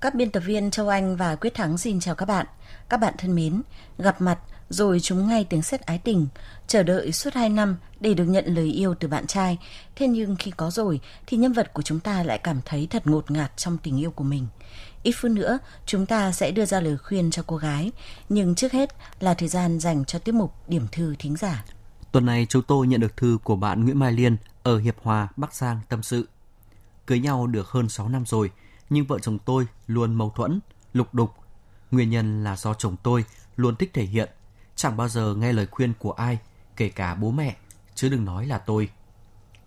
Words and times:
Các 0.00 0.14
biên 0.14 0.30
tập 0.30 0.40
viên 0.40 0.70
Châu 0.70 0.88
Anh 0.88 1.16
và 1.16 1.36
Quyết 1.36 1.54
Thắng 1.54 1.78
xin 1.78 2.00
chào 2.00 2.14
các 2.14 2.26
bạn. 2.26 2.46
Các 2.88 2.96
bạn 2.96 3.14
thân 3.18 3.34
mến, 3.34 3.62
gặp 3.98 4.20
mặt 4.20 4.38
rồi 4.68 5.00
chúng 5.00 5.28
ngay 5.28 5.46
tiếng 5.50 5.62
sét 5.62 5.80
ái 5.80 5.98
tình, 5.98 6.26
chờ 6.66 6.82
đợi 6.82 7.12
suốt 7.12 7.34
2 7.34 7.48
năm 7.48 7.76
để 8.00 8.14
được 8.14 8.24
nhận 8.24 8.44
lời 8.54 8.66
yêu 8.66 8.94
từ 8.94 9.08
bạn 9.08 9.26
trai. 9.26 9.58
Thế 9.96 10.08
nhưng 10.08 10.36
khi 10.36 10.50
có 10.50 10.70
rồi 10.70 11.00
thì 11.26 11.36
nhân 11.36 11.52
vật 11.52 11.74
của 11.74 11.82
chúng 11.82 12.00
ta 12.00 12.22
lại 12.22 12.38
cảm 12.38 12.60
thấy 12.64 12.86
thật 12.90 13.06
ngột 13.06 13.30
ngạt 13.30 13.56
trong 13.56 13.78
tình 13.78 14.00
yêu 14.00 14.10
của 14.10 14.24
mình. 14.24 14.46
Ít 15.02 15.12
phút 15.12 15.30
nữa, 15.30 15.58
chúng 15.86 16.06
ta 16.06 16.32
sẽ 16.32 16.50
đưa 16.50 16.64
ra 16.64 16.80
lời 16.80 16.96
khuyên 16.98 17.30
cho 17.30 17.42
cô 17.46 17.56
gái, 17.56 17.92
nhưng 18.28 18.54
trước 18.54 18.72
hết 18.72 18.90
là 19.20 19.34
thời 19.34 19.48
gian 19.48 19.80
dành 19.80 20.04
cho 20.04 20.18
tiết 20.18 20.32
mục 20.32 20.52
điểm 20.68 20.86
thư 20.92 21.14
thính 21.18 21.36
giả. 21.36 21.64
Tuần 22.12 22.26
này 22.26 22.46
chúng 22.48 22.62
tôi 22.62 22.86
nhận 22.86 23.00
được 23.00 23.16
thư 23.16 23.38
của 23.44 23.56
bạn 23.56 23.84
Nguyễn 23.84 23.98
Mai 23.98 24.12
Liên 24.12 24.36
ở 24.62 24.78
Hiệp 24.78 24.96
Hòa, 25.02 25.28
Bắc 25.36 25.54
Giang 25.54 25.80
tâm 25.88 26.02
sự. 26.02 26.28
Cưới 27.06 27.18
nhau 27.18 27.46
được 27.46 27.68
hơn 27.68 27.88
6 27.88 28.08
năm 28.08 28.26
rồi, 28.26 28.50
nhưng 28.90 29.06
vợ 29.06 29.18
chồng 29.18 29.38
tôi 29.38 29.66
luôn 29.86 30.14
mâu 30.14 30.30
thuẫn, 30.30 30.60
lục 30.92 31.14
đục. 31.14 31.30
Nguyên 31.90 32.10
nhân 32.10 32.44
là 32.44 32.56
do 32.56 32.74
chồng 32.74 32.96
tôi 33.02 33.24
luôn 33.56 33.76
thích 33.76 33.90
thể 33.94 34.04
hiện, 34.04 34.30
chẳng 34.76 34.96
bao 34.96 35.08
giờ 35.08 35.34
nghe 35.34 35.52
lời 35.52 35.66
khuyên 35.66 35.92
của 35.98 36.12
ai, 36.12 36.38
kể 36.76 36.88
cả 36.88 37.14
bố 37.14 37.30
mẹ, 37.30 37.56
chứ 37.94 38.08
đừng 38.08 38.24
nói 38.24 38.46
là 38.46 38.58
tôi. 38.58 38.90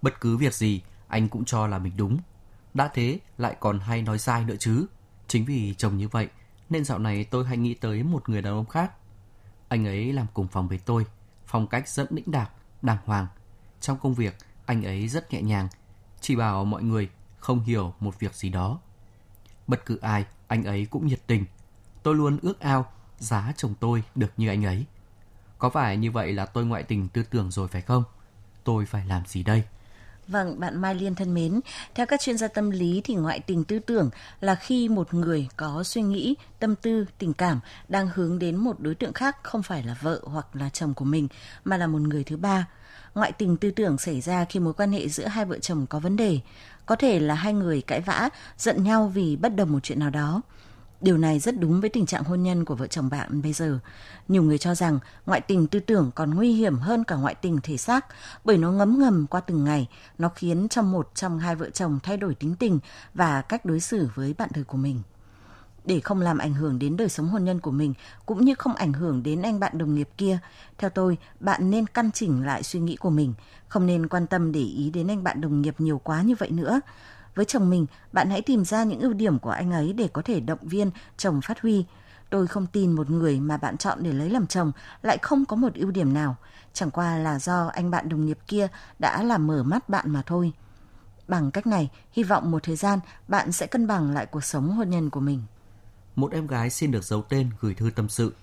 Bất 0.01 0.21
cứ 0.21 0.37
việc 0.37 0.53
gì, 0.53 0.81
anh 1.07 1.29
cũng 1.29 1.45
cho 1.45 1.67
là 1.67 1.79
mình 1.79 1.93
đúng. 1.97 2.17
Đã 2.73 2.89
thế, 2.93 3.19
lại 3.37 3.55
còn 3.59 3.79
hay 3.79 4.01
nói 4.01 4.19
sai 4.19 4.43
nữa 4.45 4.55
chứ. 4.59 4.85
Chính 5.27 5.45
vì 5.45 5.73
chồng 5.77 5.97
như 5.97 6.07
vậy, 6.07 6.27
nên 6.69 6.85
dạo 6.85 6.99
này 6.99 7.23
tôi 7.23 7.45
hay 7.45 7.57
nghĩ 7.57 7.73
tới 7.73 8.03
một 8.03 8.29
người 8.29 8.41
đàn 8.41 8.53
ông 8.53 8.65
khác. 8.65 8.91
Anh 9.67 9.85
ấy 9.85 10.13
làm 10.13 10.27
cùng 10.33 10.47
phòng 10.47 10.67
với 10.67 10.77
tôi, 10.77 11.05
phong 11.45 11.67
cách 11.67 11.89
rất 11.89 12.13
lĩnh 12.13 12.31
đạc, 12.31 12.51
đàng 12.81 12.97
hoàng. 13.05 13.27
Trong 13.81 13.97
công 13.99 14.13
việc, 14.13 14.35
anh 14.65 14.83
ấy 14.83 15.07
rất 15.07 15.31
nhẹ 15.33 15.41
nhàng, 15.41 15.67
chỉ 16.21 16.35
bảo 16.35 16.65
mọi 16.65 16.83
người 16.83 17.09
không 17.39 17.59
hiểu 17.59 17.93
một 17.99 18.19
việc 18.19 18.35
gì 18.35 18.49
đó 18.49 18.79
Bất 19.69 19.85
cứ 19.85 19.97
ai, 20.01 20.25
anh 20.47 20.63
ấy 20.63 20.87
cũng 20.89 21.07
nhiệt 21.07 21.19
tình. 21.27 21.45
Tôi 22.03 22.15
luôn 22.15 22.39
ước 22.41 22.59
ao 22.59 22.91
giá 23.17 23.53
chồng 23.57 23.73
tôi 23.79 24.03
được 24.15 24.31
như 24.37 24.49
anh 24.49 24.65
ấy. 24.65 24.85
Có 25.57 25.69
phải 25.69 25.97
như 25.97 26.11
vậy 26.11 26.33
là 26.33 26.45
tôi 26.45 26.65
ngoại 26.65 26.83
tình 26.83 27.07
tư 27.07 27.23
tưởng 27.23 27.51
rồi 27.51 27.67
phải 27.67 27.81
không? 27.81 28.03
Tôi 28.63 28.85
phải 28.85 29.05
làm 29.05 29.23
gì 29.25 29.43
đây? 29.43 29.63
Vâng, 30.27 30.59
bạn 30.59 30.81
Mai 30.81 30.95
Liên 30.95 31.15
thân 31.15 31.33
mến, 31.33 31.59
theo 31.95 32.05
các 32.05 32.21
chuyên 32.21 32.37
gia 32.37 32.47
tâm 32.47 32.69
lý 32.69 33.01
thì 33.03 33.15
ngoại 33.15 33.39
tình 33.39 33.63
tư 33.63 33.79
tưởng 33.79 34.09
là 34.41 34.55
khi 34.55 34.89
một 34.89 35.13
người 35.13 35.47
có 35.57 35.83
suy 35.83 36.01
nghĩ, 36.01 36.35
tâm 36.59 36.75
tư, 36.75 37.05
tình 37.17 37.33
cảm 37.33 37.59
đang 37.87 38.09
hướng 38.13 38.39
đến 38.39 38.55
một 38.55 38.79
đối 38.79 38.95
tượng 38.95 39.13
khác 39.13 39.37
không 39.43 39.63
phải 39.63 39.83
là 39.83 39.95
vợ 40.01 40.21
hoặc 40.23 40.55
là 40.55 40.69
chồng 40.69 40.93
của 40.93 41.05
mình 41.05 41.27
mà 41.63 41.77
là 41.77 41.87
một 41.87 42.01
người 42.01 42.23
thứ 42.23 42.37
ba. 42.37 42.67
Ngoại 43.15 43.31
tình 43.31 43.57
tư 43.57 43.71
tưởng 43.71 43.97
xảy 43.97 44.21
ra 44.21 44.45
khi 44.45 44.59
mối 44.59 44.73
quan 44.73 44.91
hệ 44.91 45.09
giữa 45.09 45.25
hai 45.27 45.45
vợ 45.45 45.59
chồng 45.59 45.85
có 45.89 45.99
vấn 45.99 46.15
đề. 46.15 46.39
Có 46.85 46.95
thể 46.95 47.19
là 47.19 47.35
hai 47.35 47.53
người 47.53 47.81
cãi 47.81 48.01
vã, 48.01 48.29
giận 48.57 48.83
nhau 48.83 49.11
vì 49.13 49.35
bất 49.35 49.55
đồng 49.55 49.71
một 49.71 49.79
chuyện 49.83 49.99
nào 49.99 50.09
đó. 50.09 50.41
Điều 51.01 51.17
này 51.17 51.39
rất 51.39 51.59
đúng 51.59 51.81
với 51.81 51.89
tình 51.89 52.05
trạng 52.05 52.23
hôn 52.23 52.43
nhân 52.43 52.65
của 52.65 52.75
vợ 52.75 52.87
chồng 52.87 53.09
bạn 53.09 53.41
bây 53.41 53.53
giờ. 53.53 53.79
Nhiều 54.27 54.43
người 54.43 54.57
cho 54.57 54.75
rằng 54.75 54.99
ngoại 55.25 55.41
tình 55.41 55.67
tư 55.67 55.79
tưởng 55.79 56.11
còn 56.15 56.35
nguy 56.35 56.53
hiểm 56.53 56.75
hơn 56.75 57.03
cả 57.03 57.15
ngoại 57.15 57.35
tình 57.35 57.59
thể 57.63 57.77
xác 57.77 58.05
bởi 58.43 58.57
nó 58.57 58.71
ngấm 58.71 58.99
ngầm 58.99 59.27
qua 59.27 59.41
từng 59.41 59.63
ngày, 59.63 59.87
nó 60.17 60.29
khiến 60.29 60.67
cho 60.69 60.81
một 60.81 61.11
trong 61.15 61.39
hai 61.39 61.55
vợ 61.55 61.69
chồng 61.69 61.99
thay 62.03 62.17
đổi 62.17 62.35
tính 62.35 62.55
tình 62.59 62.79
và 63.13 63.41
cách 63.41 63.65
đối 63.65 63.79
xử 63.79 64.09
với 64.15 64.35
bạn 64.37 64.49
đời 64.53 64.63
của 64.63 64.77
mình 64.77 65.01
để 65.85 65.99
không 65.99 66.21
làm 66.21 66.37
ảnh 66.37 66.53
hưởng 66.53 66.79
đến 66.79 66.97
đời 66.97 67.09
sống 67.09 67.27
hôn 67.27 67.43
nhân 67.43 67.59
của 67.59 67.71
mình 67.71 67.93
cũng 68.25 68.45
như 68.45 68.55
không 68.55 68.75
ảnh 68.75 68.93
hưởng 68.93 69.23
đến 69.23 69.41
anh 69.41 69.59
bạn 69.59 69.77
đồng 69.77 69.95
nghiệp 69.95 70.09
kia. 70.17 70.39
Theo 70.77 70.89
tôi, 70.89 71.17
bạn 71.39 71.69
nên 71.69 71.87
căn 71.87 72.11
chỉnh 72.11 72.45
lại 72.45 72.63
suy 72.63 72.79
nghĩ 72.79 72.95
của 72.95 73.09
mình, 73.09 73.33
không 73.67 73.85
nên 73.85 74.07
quan 74.07 74.27
tâm 74.27 74.51
để 74.51 74.59
ý 74.59 74.89
đến 74.89 75.07
anh 75.07 75.23
bạn 75.23 75.41
đồng 75.41 75.61
nghiệp 75.61 75.75
nhiều 75.77 76.01
quá 76.03 76.21
như 76.21 76.35
vậy 76.39 76.49
nữa. 76.51 76.81
Với 77.35 77.45
chồng 77.45 77.69
mình, 77.69 77.85
bạn 78.11 78.29
hãy 78.29 78.41
tìm 78.41 78.65
ra 78.65 78.83
những 78.83 78.99
ưu 78.99 79.13
điểm 79.13 79.39
của 79.39 79.49
anh 79.49 79.71
ấy 79.71 79.93
để 79.93 80.09
có 80.13 80.21
thể 80.21 80.39
động 80.39 80.59
viên 80.61 80.91
chồng 81.17 81.41
phát 81.41 81.61
huy. 81.61 81.85
Tôi 82.29 82.47
không 82.47 82.67
tin 82.67 82.91
một 82.91 83.09
người 83.09 83.39
mà 83.39 83.57
bạn 83.57 83.77
chọn 83.77 84.03
để 84.03 84.11
lấy 84.11 84.29
làm 84.29 84.47
chồng 84.47 84.71
lại 85.01 85.17
không 85.21 85.45
có 85.45 85.55
một 85.55 85.73
ưu 85.73 85.91
điểm 85.91 86.13
nào, 86.13 86.35
chẳng 86.73 86.91
qua 86.91 87.17
là 87.17 87.39
do 87.39 87.67
anh 87.67 87.91
bạn 87.91 88.09
đồng 88.09 88.25
nghiệp 88.25 88.39
kia 88.47 88.67
đã 88.99 89.23
làm 89.23 89.47
mở 89.47 89.63
mắt 89.63 89.89
bạn 89.89 90.11
mà 90.11 90.21
thôi. 90.25 90.53
Bằng 91.27 91.51
cách 91.51 91.67
này, 91.67 91.89
hy 92.11 92.23
vọng 92.23 92.51
một 92.51 92.63
thời 92.63 92.75
gian 92.75 92.99
bạn 93.27 93.51
sẽ 93.51 93.67
cân 93.67 93.87
bằng 93.87 94.11
lại 94.11 94.25
cuộc 94.25 94.43
sống 94.43 94.71
hôn 94.71 94.89
nhân 94.89 95.09
của 95.09 95.19
mình 95.19 95.43
một 96.19 96.31
em 96.31 96.47
gái 96.47 96.69
xin 96.69 96.91
được 96.91 97.03
giấu 97.03 97.21
tên 97.21 97.49
gửi 97.59 97.73
thư 97.73 97.89
tâm 97.95 98.09
sự. 98.09 98.35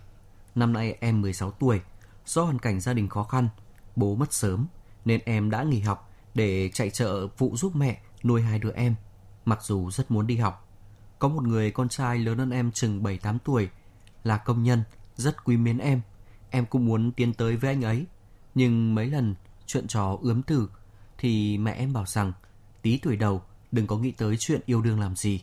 Năm 0.55 0.73
nay 0.73 0.97
em 1.01 1.21
16 1.21 1.51
tuổi, 1.51 1.81
do 2.27 2.43
hoàn 2.43 2.59
cảnh 2.59 2.81
gia 2.81 2.93
đình 2.93 3.09
khó 3.09 3.23
khăn, 3.23 3.49
bố 3.97 4.15
mất 4.15 4.33
sớm 4.33 4.67
nên 5.05 5.21
em 5.25 5.51
đã 5.51 5.63
nghỉ 5.63 5.81
học 5.81 6.13
để 6.35 6.69
chạy 6.69 6.91
chợ 6.91 7.29
phụ 7.37 7.57
giúp 7.57 7.77
mẹ 7.77 8.01
nuôi 8.25 8.43
hai 8.43 8.59
đứa 8.59 8.73
em, 8.73 8.95
mặc 9.45 9.63
dù 9.63 9.91
rất 9.91 10.11
muốn 10.11 10.27
đi 10.27 10.37
học. 10.37 10.69
Có 11.19 11.29
một 11.29 11.43
người 11.45 11.71
con 11.71 11.89
trai 11.89 12.19
lớn 12.19 12.39
hơn 12.39 12.51
em 12.51 12.73
chừng 12.73 13.03
7-8 13.03 13.39
tuổi, 13.45 13.69
là 14.25 14.37
công 14.37 14.63
nhân, 14.63 14.83
rất 15.17 15.45
quý 15.45 15.57
mến 15.57 15.79
em. 15.79 16.01
Em 16.51 16.67
cũng 16.67 16.85
muốn 16.87 17.13
tiến 17.13 17.35
tới 17.35 17.57
với 17.57 17.71
anh 17.71 17.83
ấy, 17.83 18.07
nhưng 18.55 18.95
mấy 18.95 19.07
lần 19.07 19.35
chuyện 19.67 19.87
trò 19.87 20.19
ướm 20.23 20.43
tử 20.43 20.69
thì 21.19 21.59
mẹ 21.59 21.73
em 21.73 21.93
bảo 21.93 22.07
rằng 22.07 22.33
tí 22.83 22.99
tuổi 22.99 23.17
đầu 23.17 23.43
đừng 23.73 23.87
có 23.87 23.99
nghĩ 23.99 24.11
tới 24.11 24.37
chuyện 24.37 24.61
yêu 24.67 24.83
đương 24.83 25.01
làm 25.01 25.17
gì 25.17 25.43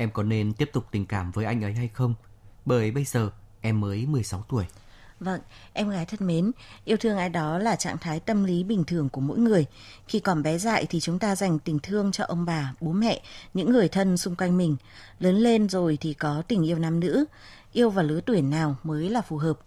em 0.00 0.10
có 0.10 0.22
nên 0.22 0.52
tiếp 0.52 0.70
tục 0.72 0.86
tình 0.90 1.06
cảm 1.06 1.30
với 1.30 1.44
anh 1.44 1.64
ấy 1.64 1.72
hay 1.72 1.88
không? 1.88 2.14
Bởi 2.64 2.90
bây 2.90 3.04
giờ 3.04 3.30
em 3.60 3.80
mới 3.80 4.06
16 4.06 4.44
tuổi. 4.48 4.64
Vâng, 5.20 5.40
em 5.72 5.90
gái 5.90 6.06
thân 6.06 6.26
mến, 6.26 6.52
yêu 6.84 6.96
thương 6.96 7.18
ai 7.18 7.28
đó 7.28 7.58
là 7.58 7.76
trạng 7.76 7.98
thái 7.98 8.20
tâm 8.20 8.44
lý 8.44 8.64
bình 8.64 8.84
thường 8.84 9.08
của 9.08 9.20
mỗi 9.20 9.38
người. 9.38 9.66
Khi 10.08 10.20
còn 10.20 10.42
bé 10.42 10.58
dại 10.58 10.86
thì 10.90 11.00
chúng 11.00 11.18
ta 11.18 11.36
dành 11.36 11.58
tình 11.58 11.78
thương 11.78 12.12
cho 12.12 12.24
ông 12.24 12.44
bà, 12.44 12.74
bố 12.80 12.92
mẹ, 12.92 13.22
những 13.54 13.72
người 13.72 13.88
thân 13.88 14.16
xung 14.16 14.36
quanh 14.36 14.56
mình. 14.56 14.76
Lớn 15.18 15.36
lên 15.36 15.68
rồi 15.68 15.98
thì 16.00 16.14
có 16.14 16.42
tình 16.48 16.66
yêu 16.66 16.78
nam 16.78 17.00
nữ. 17.00 17.24
Yêu 17.72 17.90
vào 17.90 18.04
lứa 18.04 18.20
tuổi 18.26 18.42
nào 18.42 18.76
mới 18.82 19.08
là 19.08 19.20
phù 19.20 19.36
hợp? 19.36 19.58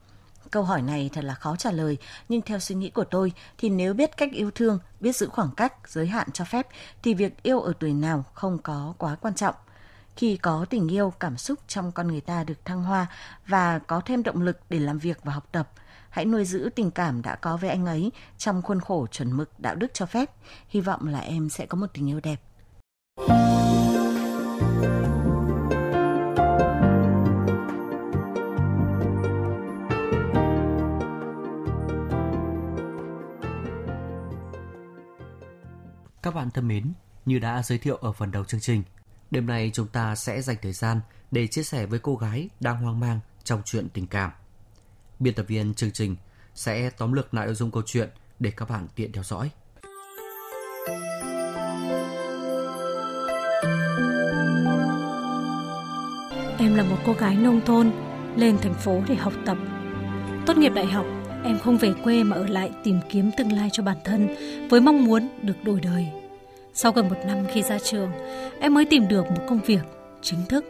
Câu 0.52 0.64
hỏi 0.64 0.82
này 0.82 1.10
thật 1.14 1.24
là 1.24 1.34
khó 1.34 1.56
trả 1.56 1.72
lời, 1.72 1.98
nhưng 2.30 2.42
theo 2.42 2.60
suy 2.60 2.76
nghĩ 2.76 2.90
của 2.90 3.04
tôi 3.04 3.32
thì 3.58 3.70
nếu 3.70 3.94
biết 3.94 4.18
cách 4.18 4.30
yêu 4.32 4.52
thương, 4.52 4.80
biết 5.00 5.16
giữ 5.16 5.30
khoảng 5.30 5.52
cách, 5.58 5.74
giới 5.88 6.08
hạn 6.08 6.32
cho 6.32 6.46
phép 6.46 6.68
thì 7.04 7.14
việc 7.14 7.44
yêu 7.44 7.60
ở 7.60 7.74
tuổi 7.80 7.94
nào 7.94 8.26
không 8.34 8.58
có 8.64 8.94
quá 8.98 9.16
quan 9.22 9.36
trọng– 9.36 9.56
khi 10.16 10.38
có 10.38 10.66
tình 10.70 10.92
yêu, 10.92 11.14
cảm 11.20 11.38
xúc 11.38 11.60
trong 11.68 11.92
con 11.92 12.08
người 12.08 12.22
ta 12.22 12.44
được 12.44 12.66
thăng 12.66 12.84
hoa 12.84 13.08
và 13.48 13.80
có 13.80 14.02
thêm 14.06 14.24
động 14.24 14.42
lực 14.42 14.60
để 14.70 14.80
làm 14.80 15.00
việc 15.00 15.20
và 15.24 15.34
học 15.34 15.48
tập. 15.52 15.70
Hãy 16.10 16.26
nuôi 16.26 16.46
giữ 16.46 16.70
tình 16.76 16.92
cảm 16.92 17.22
đã 17.22 17.36
có 17.36 17.58
với 17.58 17.70
anh 17.70 17.86
ấy 17.86 18.12
trong 18.38 18.62
khuôn 18.62 18.80
khổ 18.80 19.08
chuẩn 19.08 19.38
mực 19.38 19.60
đạo 19.60 19.76
đức 19.76 19.94
cho 19.94 20.06
phép. 20.06 20.30
Hy 20.68 20.82
vọng 20.82 21.08
là 21.08 21.20
em 21.20 21.50
sẽ 21.50 21.66
có 21.66 21.78
một 21.78 21.88
tình 21.94 22.10
yêu 22.10 22.20
đẹp. 22.24 22.42
Các 36.24 36.36
bạn 36.36 36.50
thân 36.52 36.68
mến, 36.68 36.94
như 37.26 37.40
đã 37.40 37.62
giới 37.64 37.78
thiệu 37.78 37.96
ở 37.96 38.12
phần 38.12 38.32
đầu 38.32 38.46
chương 38.46 38.60
trình, 38.60 38.84
Đêm 39.34 39.46
nay 39.48 39.72
chúng 39.74 39.88
ta 39.88 40.16
sẽ 40.16 40.42
dành 40.42 40.58
thời 40.62 40.74
gian 40.74 41.02
để 41.32 41.48
chia 41.48 41.64
sẻ 41.64 41.86
với 41.86 42.00
cô 42.00 42.16
gái 42.16 42.50
đang 42.60 42.78
hoang 42.78 43.00
mang 43.00 43.20
trong 43.44 43.62
chuyện 43.66 43.90
tình 43.90 44.08
cảm. 44.08 44.32
Biên 45.20 45.34
tập 45.34 45.46
viên 45.48 45.74
chương 45.74 45.92
trình 45.92 46.16
sẽ 46.56 46.90
tóm 46.90 47.14
lược 47.14 47.34
lại 47.34 47.46
nội 47.46 47.56
dung 47.56 47.72
câu 47.72 47.84
chuyện 47.86 48.10
để 48.40 48.52
các 48.58 48.70
bạn 48.70 48.88
tiện 48.96 49.12
theo 49.12 49.24
dõi. 49.24 49.50
Em 56.58 56.76
là 56.76 56.84
một 56.90 56.98
cô 57.06 57.14
gái 57.14 57.36
nông 57.36 57.62
thôn, 57.66 57.92
lên 58.36 58.58
thành 58.62 58.74
phố 58.74 59.02
để 59.08 59.16
học 59.16 59.34
tập. 59.46 59.58
Tốt 60.46 60.58
nghiệp 60.58 60.72
đại 60.76 60.86
học, 60.86 61.06
em 61.44 61.60
không 61.60 61.78
về 61.78 61.94
quê 62.04 62.24
mà 62.24 62.36
ở 62.36 62.48
lại 62.48 62.72
tìm 62.84 63.00
kiếm 63.10 63.32
tương 63.38 63.52
lai 63.52 63.70
cho 63.72 63.84
bản 63.84 63.98
thân 64.04 64.36
với 64.70 64.82
mong 64.82 65.06
muốn 65.06 65.30
được 65.42 65.64
đổi 65.64 65.80
đời. 65.80 66.23
Sau 66.74 66.92
gần 66.92 67.10
một 67.10 67.16
năm 67.28 67.38
khi 67.54 67.62
ra 67.64 67.80
trường, 67.80 68.12
em 68.60 68.74
mới 68.74 68.86
tìm 68.86 69.08
được 69.08 69.32
một 69.32 69.42
công 69.48 69.60
việc 69.66 69.82
chính 70.22 70.46
thức. 70.50 70.66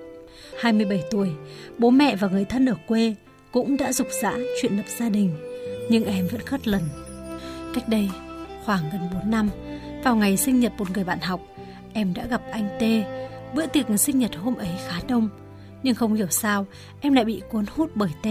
27 0.59 1.03
tuổi, 1.11 1.29
bố 1.77 1.89
mẹ 1.89 2.15
và 2.15 2.27
người 2.27 2.45
thân 2.45 2.65
ở 2.65 2.75
quê 2.87 3.15
cũng 3.51 3.77
đã 3.77 3.93
dục 3.93 4.07
dã 4.21 4.33
chuyện 4.61 4.77
lập 4.77 4.83
gia 4.87 5.09
đình, 5.09 5.35
nhưng 5.89 6.05
em 6.05 6.27
vẫn 6.27 6.41
khất 6.41 6.67
lần. 6.67 6.81
Cách 7.73 7.89
đây 7.89 8.09
khoảng 8.65 8.83
gần 8.91 9.01
4 9.13 9.31
năm, 9.31 9.49
Vào 10.03 10.15
ngày 10.15 10.37
sinh 10.37 10.59
nhật 10.59 10.73
một 10.77 10.91
người 10.91 11.03
bạn 11.03 11.19
học, 11.19 11.41
em 11.93 12.13
đã 12.13 12.25
gặp 12.25 12.41
anh 12.51 12.69
T. 12.79 12.83
Bữa 13.55 13.65
tiệc 13.65 13.85
sinh 13.97 14.19
nhật 14.19 14.35
hôm 14.35 14.55
ấy 14.55 14.69
khá 14.87 14.99
đông, 15.07 15.29
nhưng 15.83 15.95
không 15.95 16.13
hiểu 16.13 16.27
sao 16.29 16.65
em 17.01 17.13
lại 17.13 17.25
bị 17.25 17.41
cuốn 17.49 17.65
hút 17.75 17.91
bởi 17.95 18.09
T. 18.23 18.27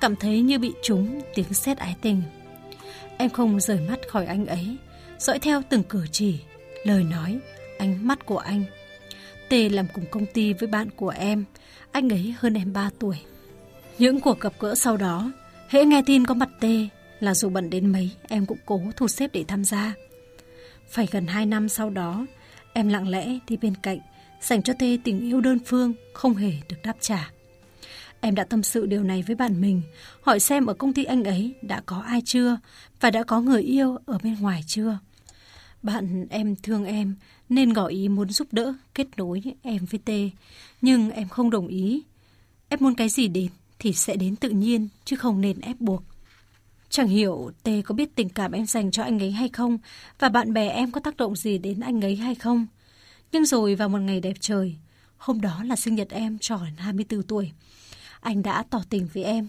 Cảm 0.00 0.16
thấy 0.16 0.40
như 0.40 0.58
bị 0.58 0.72
trúng 0.82 1.20
tiếng 1.34 1.54
sét 1.54 1.78
ái 1.78 1.94
tình. 2.02 2.22
Em 3.16 3.30
không 3.30 3.60
rời 3.60 3.80
mắt 3.80 3.98
khỏi 4.08 4.26
anh 4.26 4.46
ấy, 4.46 4.76
dõi 5.18 5.38
theo 5.38 5.62
từng 5.68 5.82
cử 5.82 6.06
chỉ, 6.12 6.38
lời 6.84 7.04
nói, 7.04 7.38
ánh 7.78 8.08
mắt 8.08 8.26
của 8.26 8.38
anh. 8.38 8.64
Tê 9.48 9.68
làm 9.68 9.86
cùng 9.94 10.04
công 10.10 10.26
ty 10.26 10.52
với 10.52 10.68
bạn 10.68 10.90
của 10.96 11.08
em, 11.08 11.44
anh 11.92 12.08
ấy 12.08 12.34
hơn 12.38 12.54
em 12.54 12.72
3 12.72 12.90
tuổi. 12.98 13.16
Những 13.98 14.20
cuộc 14.20 14.40
gặp 14.40 14.52
gỡ 14.60 14.74
sau 14.74 14.96
đó, 14.96 15.32
hễ 15.68 15.84
nghe 15.84 16.02
tin 16.06 16.26
có 16.26 16.34
mặt 16.34 16.48
Tê, 16.60 16.88
là 17.20 17.34
dù 17.34 17.48
bận 17.48 17.70
đến 17.70 17.92
mấy, 17.92 18.10
em 18.28 18.46
cũng 18.46 18.58
cố 18.66 18.80
thu 18.96 19.08
xếp 19.08 19.30
để 19.32 19.44
tham 19.48 19.64
gia. 19.64 19.94
Phải 20.88 21.08
gần 21.10 21.26
2 21.26 21.46
năm 21.46 21.68
sau 21.68 21.90
đó, 21.90 22.26
em 22.72 22.88
lặng 22.88 23.08
lẽ 23.08 23.38
đi 23.48 23.56
bên 23.56 23.74
cạnh, 23.82 23.98
dành 24.40 24.62
cho 24.62 24.72
Tê 24.78 24.98
tình 25.04 25.20
yêu 25.20 25.40
đơn 25.40 25.58
phương, 25.66 25.92
không 26.12 26.34
hề 26.34 26.52
được 26.68 26.76
đáp 26.84 26.96
trả. 27.00 27.30
Em 28.20 28.34
đã 28.34 28.44
tâm 28.44 28.62
sự 28.62 28.86
điều 28.86 29.02
này 29.02 29.24
với 29.26 29.36
bạn 29.36 29.60
mình, 29.60 29.82
hỏi 30.20 30.40
xem 30.40 30.66
ở 30.66 30.74
công 30.74 30.92
ty 30.92 31.04
anh 31.04 31.24
ấy 31.24 31.54
đã 31.62 31.82
có 31.86 32.02
ai 32.06 32.22
chưa 32.24 32.58
và 33.00 33.10
đã 33.10 33.22
có 33.22 33.40
người 33.40 33.62
yêu 33.62 33.96
ở 34.06 34.18
bên 34.22 34.36
ngoài 34.40 34.64
chưa. 34.66 34.98
Bạn 35.84 36.26
em 36.30 36.56
thương 36.62 36.84
em 36.84 37.14
nên 37.48 37.72
ngỏ 37.72 37.86
ý 37.86 38.08
muốn 38.08 38.30
giúp 38.30 38.48
đỡ 38.52 38.74
kết 38.94 39.06
nối 39.16 39.42
em 39.62 39.84
với 39.84 40.00
Tê, 40.04 40.30
nhưng 40.82 41.10
em 41.10 41.28
không 41.28 41.50
đồng 41.50 41.66
ý. 41.66 42.02
Em 42.68 42.80
muốn 42.82 42.94
cái 42.94 43.08
gì 43.08 43.28
đến 43.28 43.48
thì 43.78 43.92
sẽ 43.92 44.16
đến 44.16 44.36
tự 44.36 44.50
nhiên 44.50 44.88
chứ 45.04 45.16
không 45.16 45.40
nên 45.40 45.60
ép 45.60 45.80
buộc. 45.80 46.02
Chẳng 46.88 47.08
hiểu 47.08 47.50
Tê 47.62 47.82
có 47.82 47.94
biết 47.94 48.14
tình 48.14 48.28
cảm 48.28 48.52
em 48.52 48.66
dành 48.66 48.90
cho 48.90 49.02
anh 49.02 49.18
ấy 49.18 49.30
hay 49.30 49.48
không 49.48 49.78
và 50.18 50.28
bạn 50.28 50.52
bè 50.52 50.68
em 50.68 50.90
có 50.90 51.00
tác 51.00 51.16
động 51.16 51.36
gì 51.36 51.58
đến 51.58 51.80
anh 51.80 52.00
ấy 52.00 52.16
hay 52.16 52.34
không. 52.34 52.66
Nhưng 53.32 53.46
rồi 53.46 53.74
vào 53.74 53.88
một 53.88 53.98
ngày 54.00 54.20
đẹp 54.20 54.36
trời, 54.40 54.76
hôm 55.16 55.40
đó 55.40 55.62
là 55.64 55.76
sinh 55.76 55.94
nhật 55.94 56.08
em 56.10 56.38
tròn 56.38 56.68
24 56.76 57.22
tuổi, 57.22 57.52
anh 58.20 58.42
đã 58.42 58.64
tỏ 58.70 58.82
tình 58.90 59.08
với 59.14 59.24
em. 59.24 59.48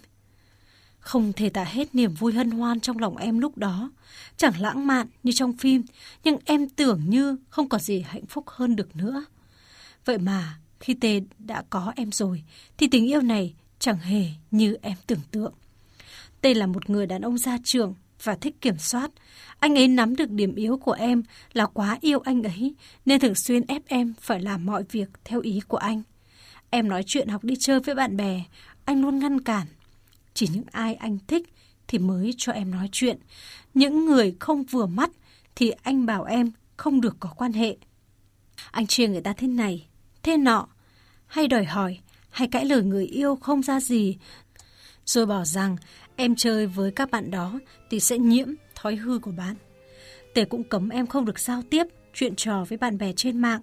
Không 1.06 1.34
thể 1.34 1.50
tả 1.50 1.64
hết 1.64 1.96
niềm 1.96 2.14
vui 2.14 2.34
hân 2.34 2.52
hoan 2.52 2.80
trong 2.80 3.00
lòng 3.00 3.18
em 3.18 3.40
lúc 3.40 3.58
đó. 3.58 3.92
Chẳng 4.38 4.60
lãng 4.60 4.88
mạn 4.88 5.08
như 5.24 5.32
trong 5.32 5.58
phim, 5.58 5.84
nhưng 6.24 6.38
em 6.46 6.70
tưởng 6.70 7.02
như 7.08 7.38
không 7.50 7.70
có 7.70 7.80
gì 7.80 8.00
hạnh 8.00 8.26
phúc 8.26 8.46
hơn 8.48 8.76
được 8.76 8.96
nữa. 8.96 9.26
Vậy 10.06 10.18
mà, 10.18 10.60
khi 10.80 10.94
Tê 10.94 11.22
đã 11.40 11.64
có 11.70 11.94
em 11.96 12.12
rồi, 12.12 12.44
thì 12.78 12.88
tình 12.88 13.08
yêu 13.08 13.22
này 13.22 13.54
chẳng 13.80 13.98
hề 13.98 14.26
như 14.52 14.78
em 14.82 14.98
tưởng 15.08 15.20
tượng. 15.32 15.54
Tê 16.42 16.54
là 16.54 16.68
một 16.68 16.90
người 16.90 17.08
đàn 17.08 17.22
ông 17.22 17.38
gia 17.38 17.58
trưởng 17.64 17.94
và 18.24 18.36
thích 18.36 18.62
kiểm 18.62 18.78
soát. 18.78 19.12
Anh 19.60 19.76
ấy 19.76 19.88
nắm 19.88 20.16
được 20.16 20.30
điểm 20.30 20.56
yếu 20.56 20.78
của 20.78 20.92
em 20.92 21.24
là 21.54 21.66
quá 21.66 21.98
yêu 22.02 22.20
anh 22.20 22.44
ấy, 22.44 22.76
nên 23.06 23.20
thường 23.20 23.36
xuyên 23.36 23.66
ép 23.68 23.82
em 23.88 24.14
phải 24.22 24.40
làm 24.40 24.66
mọi 24.66 24.84
việc 24.92 25.10
theo 25.24 25.42
ý 25.42 25.60
của 25.68 25.78
anh. 25.78 26.02
Em 26.70 26.88
nói 26.88 27.04
chuyện 27.06 27.28
học 27.28 27.44
đi 27.44 27.56
chơi 27.60 27.80
với 27.80 27.96
bạn 27.96 28.18
bè, 28.18 28.44
anh 28.86 29.02
luôn 29.02 29.20
ngăn 29.20 29.42
cản. 29.42 29.68
Chỉ 30.36 30.48
những 30.54 30.64
ai 30.72 30.96
anh 30.96 31.18
thích 31.28 31.54
thì 31.88 32.00
mới 32.00 32.34
cho 32.38 32.52
em 32.52 32.72
nói 32.72 32.90
chuyện. 32.92 33.18
Những 33.74 34.06
người 34.06 34.36
không 34.40 34.64
vừa 34.64 34.86
mắt 34.86 35.12
thì 35.56 35.72
anh 35.84 36.06
bảo 36.06 36.24
em 36.24 36.52
không 36.78 37.02
được 37.02 37.16
có 37.20 37.30
quan 37.30 37.54
hệ. 37.54 37.78
Anh 38.72 38.88
chia 38.88 39.08
người 39.08 39.22
ta 39.22 39.34
thế 39.34 39.48
này, 39.48 39.88
thế 40.24 40.38
nọ, 40.38 40.68
hay 41.28 41.48
đòi 41.48 41.66
hỏi, 41.66 42.00
hay 42.30 42.48
cãi 42.48 42.66
lời 42.66 42.84
người 42.84 43.06
yêu 43.06 43.36
không 43.36 43.64
ra 43.64 43.80
gì. 43.80 44.18
Rồi 45.06 45.26
bảo 45.26 45.46
rằng 45.46 45.76
em 46.16 46.36
chơi 46.36 46.68
với 46.68 46.92
các 46.92 47.12
bạn 47.12 47.32
đó 47.32 47.60
thì 47.90 48.00
sẽ 48.00 48.18
nhiễm 48.18 48.48
thói 48.76 48.96
hư 48.96 49.20
của 49.20 49.32
bạn. 49.32 49.56
Tề 50.34 50.46
cũng 50.46 50.64
cấm 50.64 50.90
em 50.90 51.08
không 51.08 51.26
được 51.26 51.40
giao 51.40 51.62
tiếp, 51.70 51.88
chuyện 52.14 52.36
trò 52.36 52.66
với 52.70 52.78
bạn 52.78 52.98
bè 52.98 53.14
trên 53.16 53.38
mạng, 53.38 53.62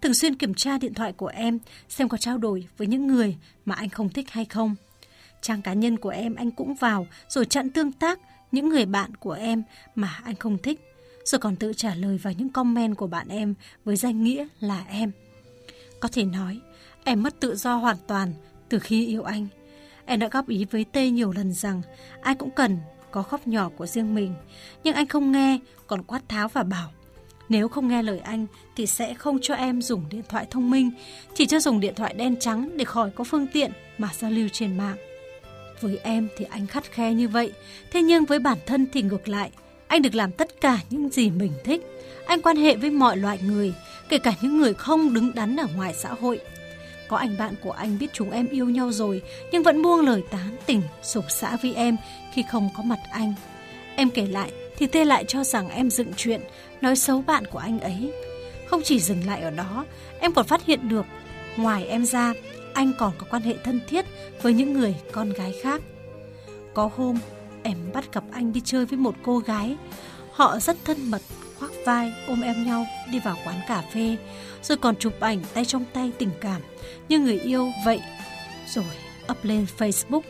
thường 0.00 0.14
xuyên 0.14 0.34
kiểm 0.34 0.54
tra 0.54 0.78
điện 0.78 0.94
thoại 0.94 1.12
của 1.12 1.26
em 1.26 1.58
xem 1.88 2.08
có 2.08 2.16
trao 2.16 2.38
đổi 2.38 2.68
với 2.76 2.86
những 2.86 3.06
người 3.06 3.36
mà 3.64 3.74
anh 3.74 3.88
không 3.88 4.08
thích 4.08 4.30
hay 4.30 4.44
không. 4.44 4.74
Trang 5.44 5.62
cá 5.62 5.72
nhân 5.72 5.96
của 5.96 6.08
em 6.08 6.34
anh 6.34 6.50
cũng 6.50 6.74
vào 6.74 7.06
rồi 7.28 7.44
chặn 7.44 7.70
tương 7.70 7.92
tác 7.92 8.20
những 8.52 8.68
người 8.68 8.86
bạn 8.86 9.16
của 9.16 9.32
em 9.32 9.62
mà 9.94 10.20
anh 10.24 10.36
không 10.36 10.58
thích, 10.58 10.80
rồi 11.24 11.38
còn 11.38 11.56
tự 11.56 11.72
trả 11.72 11.94
lời 11.94 12.18
vào 12.18 12.32
những 12.32 12.48
comment 12.48 12.96
của 12.96 13.06
bạn 13.06 13.28
em 13.28 13.54
với 13.84 13.96
danh 13.96 14.22
nghĩa 14.22 14.46
là 14.60 14.84
em. 14.88 15.10
Có 16.00 16.08
thể 16.12 16.24
nói, 16.24 16.60
em 17.04 17.22
mất 17.22 17.40
tự 17.40 17.56
do 17.56 17.76
hoàn 17.76 17.96
toàn 18.06 18.32
từ 18.68 18.78
khi 18.78 19.06
yêu 19.06 19.22
anh. 19.22 19.46
Em 20.04 20.20
đã 20.20 20.28
góp 20.28 20.48
ý 20.48 20.64
với 20.70 20.84
Tê 20.92 21.10
nhiều 21.10 21.32
lần 21.32 21.52
rằng 21.52 21.82
ai 22.22 22.34
cũng 22.34 22.50
cần 22.50 22.78
có 23.10 23.22
khóc 23.22 23.46
nhỏ 23.46 23.70
của 23.76 23.86
riêng 23.86 24.14
mình, 24.14 24.34
nhưng 24.84 24.94
anh 24.94 25.06
không 25.06 25.32
nghe, 25.32 25.58
còn 25.86 26.02
quát 26.02 26.28
tháo 26.28 26.48
và 26.48 26.62
bảo 26.62 26.90
nếu 27.48 27.68
không 27.68 27.88
nghe 27.88 28.02
lời 28.02 28.18
anh 28.18 28.46
thì 28.76 28.86
sẽ 28.86 29.14
không 29.14 29.38
cho 29.42 29.54
em 29.54 29.82
dùng 29.82 30.04
điện 30.10 30.22
thoại 30.28 30.46
thông 30.50 30.70
minh, 30.70 30.90
chỉ 31.34 31.46
cho 31.46 31.60
dùng 31.60 31.80
điện 31.80 31.94
thoại 31.94 32.14
đen 32.14 32.36
trắng 32.40 32.76
để 32.76 32.84
khỏi 32.84 33.10
có 33.10 33.24
phương 33.24 33.46
tiện 33.52 33.72
mà 33.98 34.08
giao 34.18 34.30
lưu 34.30 34.48
trên 34.52 34.76
mạng. 34.76 34.96
Với 35.80 35.98
em 36.02 36.28
thì 36.36 36.44
anh 36.50 36.66
khắt 36.66 36.84
khe 36.92 37.14
như 37.14 37.28
vậy, 37.28 37.52
thế 37.92 38.02
nhưng 38.02 38.24
với 38.24 38.38
bản 38.38 38.58
thân 38.66 38.86
thì 38.92 39.02
ngược 39.02 39.28
lại, 39.28 39.50
anh 39.86 40.02
được 40.02 40.14
làm 40.14 40.32
tất 40.32 40.60
cả 40.60 40.78
những 40.90 41.08
gì 41.08 41.30
mình 41.30 41.52
thích. 41.64 41.82
Anh 42.26 42.42
quan 42.42 42.56
hệ 42.56 42.76
với 42.76 42.90
mọi 42.90 43.16
loại 43.16 43.38
người, 43.42 43.74
kể 44.08 44.18
cả 44.18 44.32
những 44.40 44.58
người 44.58 44.74
không 44.74 45.14
đứng 45.14 45.34
đắn 45.34 45.56
ở 45.56 45.66
ngoài 45.76 45.94
xã 45.94 46.08
hội. 46.20 46.40
Có 47.08 47.16
anh 47.16 47.36
bạn 47.38 47.54
của 47.62 47.70
anh 47.70 47.98
biết 47.98 48.06
chúng 48.12 48.30
em 48.30 48.48
yêu 48.48 48.68
nhau 48.68 48.92
rồi, 48.92 49.22
nhưng 49.52 49.62
vẫn 49.62 49.82
buông 49.82 50.00
lời 50.00 50.22
tán 50.30 50.56
tỉnh, 50.66 50.82
sụp 51.02 51.24
xã 51.28 51.56
với 51.56 51.74
em 51.74 51.96
khi 52.34 52.44
không 52.50 52.68
có 52.76 52.82
mặt 52.82 52.98
anh. 53.10 53.34
Em 53.96 54.10
kể 54.10 54.26
lại 54.26 54.52
thì 54.76 54.86
Tê 54.86 55.04
lại 55.04 55.24
cho 55.28 55.44
rằng 55.44 55.68
em 55.68 55.90
dựng 55.90 56.12
chuyện, 56.16 56.40
nói 56.80 56.96
xấu 56.96 57.22
bạn 57.22 57.44
của 57.46 57.58
anh 57.58 57.80
ấy. 57.80 58.12
Không 58.66 58.82
chỉ 58.84 59.00
dừng 59.00 59.26
lại 59.26 59.42
ở 59.42 59.50
đó, 59.50 59.84
em 60.20 60.32
còn 60.32 60.46
phát 60.46 60.66
hiện 60.66 60.88
được, 60.88 61.06
ngoài 61.56 61.86
em 61.86 62.04
ra, 62.04 62.32
anh 62.74 62.92
còn 62.98 63.12
có 63.18 63.26
quan 63.30 63.42
hệ 63.42 63.54
thân 63.64 63.80
thiết 63.88 64.04
với 64.42 64.54
những 64.54 64.72
người 64.72 64.94
con 65.12 65.32
gái 65.32 65.54
khác. 65.62 65.82
Có 66.74 66.90
hôm, 66.96 67.18
em 67.62 67.76
bắt 67.92 68.12
gặp 68.12 68.24
anh 68.32 68.52
đi 68.52 68.60
chơi 68.64 68.86
với 68.86 68.98
một 68.98 69.14
cô 69.22 69.38
gái. 69.38 69.76
Họ 70.32 70.58
rất 70.58 70.76
thân 70.84 71.10
mật, 71.10 71.22
khoác 71.58 71.70
vai, 71.84 72.12
ôm 72.26 72.40
em 72.40 72.66
nhau 72.66 72.86
đi 73.12 73.18
vào 73.18 73.36
quán 73.44 73.56
cà 73.68 73.82
phê, 73.94 74.16
rồi 74.62 74.78
còn 74.78 74.96
chụp 74.96 75.20
ảnh 75.20 75.40
tay 75.54 75.64
trong 75.64 75.84
tay 75.92 76.12
tình 76.18 76.30
cảm 76.40 76.62
như 77.08 77.18
người 77.18 77.38
yêu 77.38 77.70
vậy. 77.84 78.00
Rồi 78.68 78.84
up 79.30 79.38
lên 79.42 79.66
Facebook. 79.78 80.20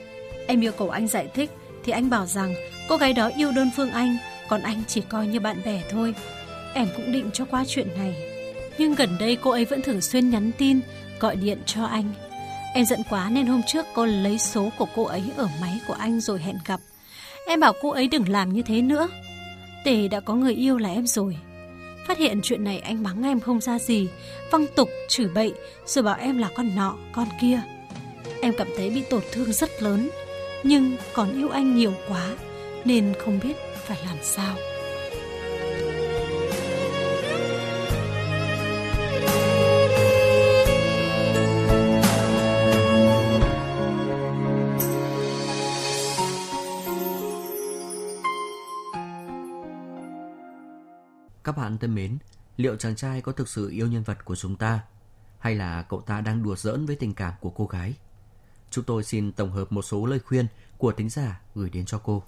Em 0.47 0.61
yêu 0.61 0.73
cầu 0.73 0.91
anh 0.91 1.09
giải 1.09 1.29
thích 1.35 1.51
thì 1.85 1.93
anh 1.93 2.11
bảo 2.11 2.27
rằng 2.27 2.55
cô 2.89 2.97
gái 2.97 3.13
đó 3.13 3.31
yêu 3.37 3.53
đơn 3.53 3.71
phương 3.77 3.91
anh, 3.91 4.17
còn 4.49 4.63
anh 4.63 4.83
chỉ 4.89 5.01
coi 5.01 5.27
như 5.27 5.41
bạn 5.41 5.63
bè 5.65 5.83
thôi. 5.91 6.15
Em 6.75 6.89
cũng 6.97 7.13
định 7.13 7.31
cho 7.33 7.45
qua 7.45 7.65
chuyện 7.69 7.89
này. 7.97 8.15
Nhưng 8.79 8.95
gần 8.95 9.17
đây 9.21 9.37
cô 9.37 9.51
ấy 9.51 9.65
vẫn 9.65 9.83
thường 9.83 10.01
xuyên 10.01 10.31
nhắn 10.31 10.51
tin, 10.59 10.81
gọi 11.21 11.37
điện 11.37 11.59
cho 11.67 11.85
anh. 11.85 12.13
Em 12.75 12.85
giận 12.85 13.03
quá 13.11 13.31
nên 13.31 13.47
hôm 13.47 13.63
trước 13.67 13.87
cô 13.95 14.07
lấy 14.07 14.39
số 14.39 14.71
của 14.79 14.87
cô 14.95 15.05
ấy 15.05 15.23
ở 15.37 15.49
máy 15.61 15.81
của 15.89 15.95
anh 15.95 16.21
rồi 16.21 16.41
hẹn 16.41 16.59
gặp. 16.65 16.81
Em 17.47 17.61
bảo 17.61 17.73
cô 17.83 17.91
ấy 17.91 18.09
đừng 18.09 18.29
làm 18.29 18.53
như 18.53 18.63
thế 18.63 18.83
nữa. 18.83 19.09
Tề 19.85 20.09
đã 20.09 20.21
có 20.21 20.35
người 20.35 20.55
yêu 20.55 20.79
là 20.79 20.89
em 20.89 21.07
rồi. 21.07 21.37
Phát 22.07 22.19
hiện 22.19 22.41
chuyện 22.43 22.65
này 22.65 22.79
anh 22.79 23.03
mắng 23.03 23.23
em 23.23 23.41
không 23.41 23.61
ra 23.61 23.79
gì, 23.79 24.09
văng 24.51 24.67
tục, 24.75 24.89
chửi 25.09 25.29
bậy, 25.29 25.53
rồi 25.87 26.03
bảo 26.03 26.17
em 26.21 26.39
là 26.39 26.49
con 26.55 26.77
nọ, 26.77 26.97
con 27.13 27.29
kia. 27.41 27.61
Em 28.43 28.55
cảm 28.59 28.69
thấy 28.77 28.91
bị 28.91 29.03
tổn 29.11 29.23
thương 29.33 29.53
rất 29.53 29.83
lớn, 29.83 30.11
nhưng 30.63 30.97
còn 31.13 31.39
yêu 31.39 31.49
anh 31.49 31.77
nhiều 31.77 31.95
quá, 32.09 32.37
nên 32.85 33.15
không 33.19 33.41
biết 33.43 33.57
phải 33.87 33.99
làm 34.07 34.17
sao. 34.23 34.57
Các 51.45 51.55
bạn 51.57 51.79
thân 51.81 51.95
mến, 51.95 52.19
liệu 52.57 52.77
chàng 52.77 52.97
trai 52.97 53.21
có 53.25 53.33
thực 53.33 53.49
sự 53.49 53.71
yêu 53.73 53.87
nhân 53.87 54.03
vật 54.07 54.25
của 54.25 54.37
chúng 54.37 54.57
ta 54.57 54.79
hay 55.41 55.55
là 55.55 55.85
cậu 55.89 56.01
ta 56.07 56.21
đang 56.27 56.43
đùa 56.43 56.55
giỡn 56.57 56.87
với 56.87 56.97
tình 57.01 57.15
cảm 57.17 57.33
của 57.41 57.51
cô 57.51 57.67
gái? 57.67 57.95
Chúng 58.71 58.85
tôi 58.85 59.03
xin 59.03 59.33
tổng 59.33 59.51
hợp 59.51 59.65
một 59.71 59.83
số 59.83 60.07
lời 60.07 60.19
khuyên 60.19 60.47
của 60.79 60.93
tính 60.93 61.09
giả 61.09 61.41
gửi 61.55 61.71
đến 61.75 61.85
cho 61.87 62.01
cô. 62.05 62.23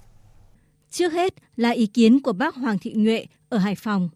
Trước 0.89 1.13
hết 1.13 1.33
là 1.55 1.69
ý 1.69 1.85
kiến 1.93 2.19
của 2.23 2.33
bác 2.33 2.55
Hoàng 2.55 2.77
Thị 2.81 2.93
Nhuệ 2.95 3.25
ở 3.49 3.57
Hải 3.57 3.75
Phòng. 3.75 4.09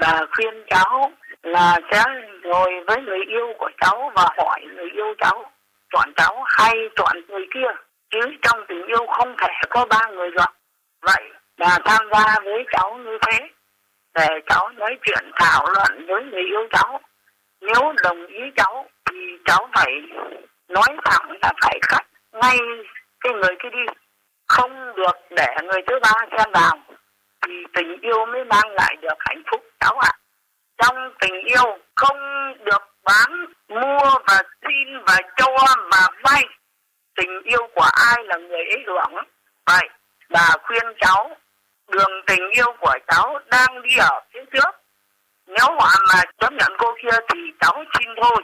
Bà 0.00 0.20
khuyên 0.36 0.54
cháu 0.70 1.10
là 1.42 1.80
sẽ 1.92 2.04
ngồi 2.42 2.70
với 2.86 2.96
người 3.06 3.20
yêu 3.28 3.46
của 3.58 3.70
cháu 3.80 4.10
và 4.16 4.28
hỏi 4.38 4.60
người 4.76 4.90
yêu 4.94 5.14
cháu 5.18 5.44
chọn 5.92 6.08
cháu 6.16 6.34
hay 6.46 6.74
chọn 6.96 7.16
người 7.28 7.46
kia. 7.54 7.70
Chứ 8.10 8.20
trong 8.42 8.60
tình 8.68 8.86
yêu 8.86 9.06
không 9.18 9.34
thể 9.40 9.52
có 9.70 9.86
ba 9.90 10.00
người 10.16 10.30
được. 10.30 10.52
Vậy 11.02 11.22
bà 11.58 11.78
tham 11.84 12.06
gia 12.12 12.40
với 12.44 12.64
cháu 12.72 12.98
như 13.04 13.18
thế 13.26 13.48
để 14.18 14.28
cháu 14.46 14.68
nói 14.68 14.96
chuyện 15.02 15.30
thảo 15.34 15.66
luận 15.74 16.06
với 16.06 16.22
người 16.24 16.42
yêu 16.42 16.68
cháu. 16.70 17.00
Nếu 17.60 17.92
đồng 18.02 18.26
ý 18.26 18.40
cháu 18.56 18.86
thì 19.10 19.16
cháu 19.44 19.68
phải 19.74 19.92
nói 20.68 20.96
thẳng 21.04 21.38
là 21.42 21.52
phải 21.62 21.78
cắt 21.88 22.06
ngay 22.32 22.58
cái 23.20 23.32
người 23.32 23.56
kia 23.62 23.68
đi 23.72 23.92
không 24.48 24.96
được 24.96 25.16
để 25.30 25.46
người 25.64 25.82
thứ 25.86 25.98
ba 26.02 26.12
xen 26.30 26.52
vào 26.52 26.78
thì 27.46 27.52
tình 27.72 28.00
yêu 28.00 28.26
mới 28.26 28.44
mang 28.44 28.70
lại 28.70 28.96
được 29.00 29.18
hạnh 29.18 29.42
phúc 29.50 29.64
cháu 29.80 29.98
ạ. 29.98 30.10
À. 30.12 30.18
Trong 30.82 30.96
tình 31.20 31.34
yêu 31.44 31.78
không 31.96 32.18
được 32.64 32.82
bán, 33.04 33.46
mua 33.68 34.10
và 34.26 34.42
xin 34.62 35.04
và 35.06 35.16
cho 35.36 35.46
và 35.90 36.08
vay. 36.22 36.44
Tình 37.16 37.42
yêu 37.44 37.68
của 37.74 37.88
ai 37.92 38.24
là 38.24 38.36
người 38.36 38.64
ấy 38.76 38.84
hưởng. 38.86 39.24
Vậy 39.66 39.88
bà 40.30 40.48
khuyên 40.62 40.84
cháu 41.00 41.36
đường 41.92 42.10
tình 42.26 42.50
yêu 42.52 42.66
của 42.80 42.94
cháu 43.08 43.38
đang 43.50 43.82
đi 43.82 43.96
ở 43.98 44.20
phía 44.34 44.44
trước. 44.52 44.72
Nếu 45.46 45.66
họ 45.80 45.90
mà 46.14 46.22
chấp 46.40 46.52
nhận 46.52 46.72
cô 46.78 46.86
kia 47.02 47.18
thì 47.28 47.38
cháu 47.60 47.84
xin 47.94 48.08
thôi. 48.22 48.42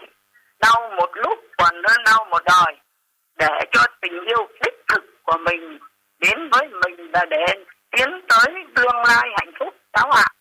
Đau 0.61 0.91
một 0.97 1.11
lúc 1.15 1.39
còn 1.59 1.75
hơn 1.89 2.01
đau 2.05 2.27
một 2.31 2.43
đời. 2.45 2.75
Để 3.39 3.49
cho 3.73 3.87
tình 4.03 4.13
yêu 4.13 4.47
đích 4.65 4.75
thực 4.89 5.05
của 5.23 5.39
mình 5.45 5.79
đến 6.21 6.39
với 6.53 6.69
mình 6.69 7.11
và 7.13 7.25
để 7.31 7.47
tiến 7.97 8.09
tới 8.29 8.55
tương 8.77 8.97
lai 9.07 9.29
hạnh 9.37 9.53
phúc 9.59 9.75
cháu 9.93 10.11
ạ. 10.11 10.23
À. 10.27 10.35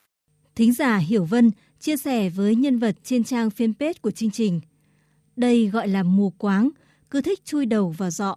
Thính 0.55 0.73
giả 0.73 0.97
Hiểu 0.97 1.25
Vân 1.25 1.51
chia 1.79 1.97
sẻ 1.97 2.29
với 2.29 2.55
nhân 2.55 2.79
vật 2.79 2.95
trên 3.03 3.23
trang 3.23 3.49
fanpage 3.49 3.93
của 4.01 4.11
chương 4.11 4.31
trình. 4.31 4.61
Đây 5.35 5.69
gọi 5.73 5.87
là 5.87 6.03
mù 6.03 6.33
quáng, 6.37 6.69
cứ 7.11 7.21
thích 7.21 7.45
chui 7.45 7.65
đầu 7.65 7.95
vào 7.97 8.09
dọ. 8.09 8.35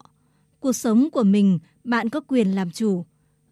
Cuộc 0.60 0.72
sống 0.72 1.10
của 1.10 1.22
mình 1.22 1.58
bạn 1.84 2.08
có 2.08 2.20
quyền 2.28 2.54
làm 2.54 2.70
chủ. 2.70 3.06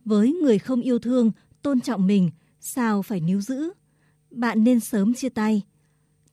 Với 0.04 0.32
người 0.32 0.58
không 0.58 0.80
yêu 0.80 0.98
thương, 0.98 1.32
tôn 1.62 1.80
trọng 1.80 2.06
mình, 2.06 2.30
sao 2.60 3.02
phải 3.02 3.20
níu 3.20 3.40
giữ? 3.40 3.72
Bạn 4.30 4.64
nên 4.64 4.80
sớm 4.80 5.14
chia 5.14 5.28
tay. 5.28 5.62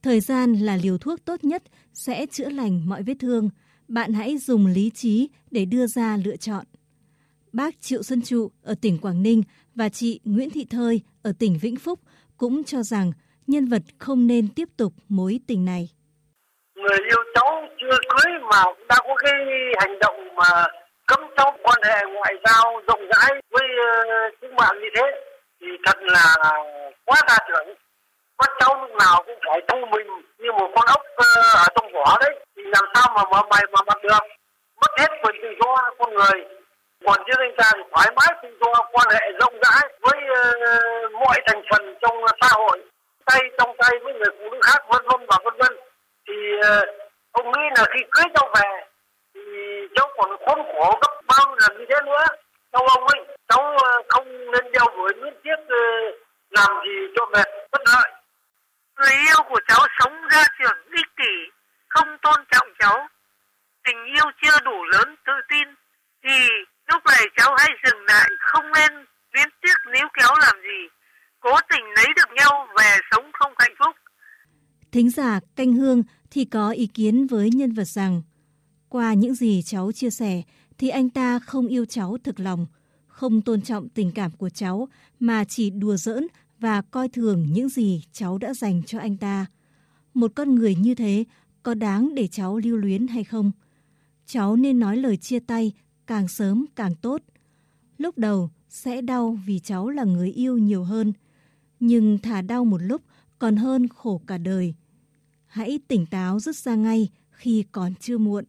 Thời 0.03 0.19
gian 0.19 0.53
là 0.53 0.77
liều 0.77 0.97
thuốc 0.97 1.25
tốt 1.25 1.43
nhất 1.43 1.63
sẽ 1.93 2.25
chữa 2.25 2.49
lành 2.49 2.89
mọi 2.89 3.03
vết 3.03 3.13
thương. 3.19 3.49
Bạn 3.87 4.13
hãy 4.13 4.37
dùng 4.37 4.67
lý 4.67 4.89
trí 4.89 5.29
để 5.51 5.65
đưa 5.65 5.87
ra 5.87 6.17
lựa 6.25 6.37
chọn. 6.37 6.65
Bác 7.53 7.81
Triệu 7.81 8.03
Xuân 8.03 8.21
Trụ 8.21 8.51
ở 8.63 8.75
tỉnh 8.81 8.97
Quảng 8.97 9.23
Ninh 9.23 9.43
và 9.75 9.89
chị 9.89 10.19
Nguyễn 10.23 10.49
Thị 10.49 10.65
Thơi 10.69 11.01
ở 11.23 11.33
tỉnh 11.39 11.57
Vĩnh 11.61 11.75
Phúc 11.75 11.99
cũng 12.37 12.63
cho 12.63 12.83
rằng 12.83 13.11
nhân 13.47 13.65
vật 13.65 13.81
không 13.97 14.27
nên 14.27 14.47
tiếp 14.47 14.69
tục 14.77 14.93
mối 15.09 15.39
tình 15.47 15.65
này. 15.65 15.89
Người 16.75 16.97
yêu 17.09 17.23
cháu 17.35 17.61
chưa 17.81 17.97
cưới 18.09 18.31
mà 18.51 18.63
đã 18.89 18.95
có 18.99 19.15
cái 19.23 19.33
hành 19.79 19.99
động 20.01 20.15
mà 20.35 20.65
cấm 21.07 21.19
cháu 21.37 21.57
quan 21.63 21.79
hệ 21.83 21.99
ngoại 22.15 22.33
giao 22.45 22.71
rộng 22.87 23.01
rãi 23.11 23.40
với 23.51 23.67
ờ, 23.85 24.29
những 24.41 24.55
bạn 24.55 24.79
như 24.81 24.89
thế 24.95 25.21
thì 25.61 25.67
thật 25.85 25.97
là 26.01 26.35
quá 27.05 27.17
đa 27.27 27.37
trưởng 27.47 27.75
bắt 28.37 28.49
cháu 28.59 28.81
lúc 28.81 28.91
nào 28.99 29.23
cũng 29.25 29.39
phải 29.47 29.61
thu 29.67 29.85
mình 29.91 30.07
như 30.37 30.51
một 30.51 30.71
con 30.75 30.85
ốc 30.87 31.01
ờ, 31.15 31.25
ở 31.55 31.65
trong 31.75 31.91
vỏ 31.93 32.17
đấy. 32.21 32.39
Thì 32.55 32.63
làm 32.65 32.85
sao 32.95 33.13
mà 33.15 33.23
mà 33.31 33.41
mày 33.49 33.61
mà 33.71 33.79
mặt 33.87 33.97
được? 34.03 34.23
Mất 34.81 34.91
hết 34.99 35.07
quyền 35.23 35.35
tự 35.41 35.49
do 35.59 35.91
con 35.99 36.13
người. 36.13 36.45
Còn 37.05 37.19
chứ 37.27 37.33
anh 37.37 37.55
ta 37.57 37.71
thì 37.75 37.81
thoải 37.91 38.07
mái 38.15 38.35
tự 38.43 38.49
do 38.61 38.73
quan 38.91 39.07
hệ 39.11 39.31
rộng 39.39 39.55
rãi 39.63 39.89
với 40.01 40.19
uh, 40.31 41.11
mọi 41.11 41.41
thành 41.47 41.61
phần 41.71 41.95
trong 42.01 42.17
xã 42.41 42.47
hội. 42.51 42.81
Tay 43.25 43.39
trong 43.57 43.75
tay 43.77 43.91
với 44.03 44.13
người 44.13 44.31
phụ 44.39 44.49
nữ 44.51 44.59
khác 44.63 44.85
vân 44.89 45.01
vân 45.07 45.25
và 45.27 45.37
vân 45.43 45.53
vân. 45.57 45.77
Thì 46.27 46.33
uh, 46.59 46.89
ông 47.31 47.51
nghĩ 47.51 47.61
là 47.77 47.85
khi 47.93 47.99
cưới 48.11 48.25
cháu 48.35 48.49
về 48.55 48.85
thì 49.33 49.41
cháu 49.95 50.09
còn 50.17 50.29
khốn 50.45 50.59
khổ 50.73 50.99
gấp 51.01 51.21
bao 51.27 51.55
lần 51.55 51.77
như 51.77 51.85
thế 51.89 51.95
nữa 52.05 52.25
cháu 52.71 52.83
ông 52.87 53.07
ấy, 53.07 53.19
cháu 53.49 53.77
ờ, 53.77 54.01
không 54.09 54.27
nên 54.51 54.71
đeo 54.71 54.85
đuổi 54.97 55.13
miễn 55.21 55.33
tiếc 55.43 55.75
làm 56.49 56.71
gì 56.85 56.97
cho 57.15 57.25
mệt, 57.33 57.47
bất 57.71 57.81
lợi. 57.85 58.11
Người 58.95 59.11
yêu 59.27 59.43
của 59.49 59.59
cháu 59.67 59.87
sống 59.99 60.13
ra 60.31 60.43
trưởng 60.59 60.77
ích 60.95 61.07
kỷ, 61.17 61.33
không 61.87 62.07
tôn 62.21 62.45
trọng 62.51 62.67
cháu. 62.79 63.07
Tình 63.83 63.97
yêu 64.05 64.25
chưa 64.43 64.59
đủ 64.65 64.83
lớn, 64.83 65.15
tự 65.25 65.33
tin, 65.49 65.67
thì 66.23 66.35
lúc 66.87 67.01
này 67.05 67.25
cháu 67.37 67.55
hãy 67.57 67.69
dừng 67.85 68.05
lại, 68.05 68.29
không 68.39 68.65
nên 68.71 69.05
biến 69.33 69.47
tiếc 69.61 69.91
níu 69.93 70.07
kéo 70.13 70.29
làm 70.41 70.61
gì. 70.61 70.87
Cố 71.39 71.55
tình 71.69 71.85
lấy 71.95 72.07
được 72.15 72.33
nhau, 72.35 72.67
về 72.77 72.97
sống 73.11 73.31
không 73.33 73.53
hạnh 73.57 73.73
phúc. 73.79 73.95
Thính 74.91 75.09
giả 75.09 75.39
canh 75.55 75.73
hương 75.73 76.03
thì 76.31 76.45
có 76.45 76.69
ý 76.69 76.87
kiến 76.93 77.27
với 77.27 77.49
nhân 77.53 77.73
vật 77.73 77.87
rằng, 77.87 78.21
qua 78.89 79.13
những 79.13 79.35
gì 79.35 79.61
cháu 79.65 79.91
chia 79.91 80.09
sẻ 80.09 80.41
thì 80.77 80.89
anh 80.89 81.09
ta 81.09 81.39
không 81.39 81.67
yêu 81.67 81.85
cháu 81.85 82.17
thực 82.23 82.39
lòng 82.39 82.67
không 83.21 83.41
tôn 83.41 83.61
trọng 83.61 83.89
tình 83.89 84.11
cảm 84.11 84.31
của 84.31 84.49
cháu 84.49 84.87
mà 85.19 85.43
chỉ 85.43 85.69
đùa 85.69 85.97
giỡn 85.97 86.27
và 86.59 86.81
coi 86.81 87.09
thường 87.09 87.47
những 87.51 87.69
gì 87.69 88.03
cháu 88.11 88.37
đã 88.37 88.53
dành 88.53 88.83
cho 88.83 88.99
anh 88.99 89.17
ta. 89.17 89.45
Một 90.13 90.31
con 90.35 90.55
người 90.55 90.75
như 90.75 90.95
thế 90.95 91.23
có 91.63 91.73
đáng 91.73 92.15
để 92.15 92.27
cháu 92.27 92.57
lưu 92.57 92.77
luyến 92.77 93.07
hay 93.07 93.23
không? 93.23 93.51
Cháu 94.25 94.55
nên 94.55 94.79
nói 94.79 94.97
lời 94.97 95.17
chia 95.17 95.39
tay 95.39 95.71
càng 96.07 96.27
sớm 96.27 96.65
càng 96.75 96.95
tốt. 96.95 97.21
Lúc 97.97 98.17
đầu 98.17 98.49
sẽ 98.69 99.01
đau 99.01 99.39
vì 99.45 99.59
cháu 99.59 99.89
là 99.89 100.03
người 100.03 100.31
yêu 100.31 100.57
nhiều 100.57 100.83
hơn, 100.83 101.13
nhưng 101.79 102.17
thả 102.17 102.41
đau 102.41 102.65
một 102.65 102.81
lúc 102.81 103.01
còn 103.39 103.55
hơn 103.55 103.87
khổ 103.87 104.21
cả 104.27 104.37
đời. 104.37 104.73
Hãy 105.45 105.79
tỉnh 105.87 106.05
táo 106.05 106.39
rút 106.39 106.55
ra 106.55 106.75
ngay 106.75 107.09
khi 107.31 107.65
còn 107.71 107.93
chưa 107.99 108.17
muộn. 108.17 108.45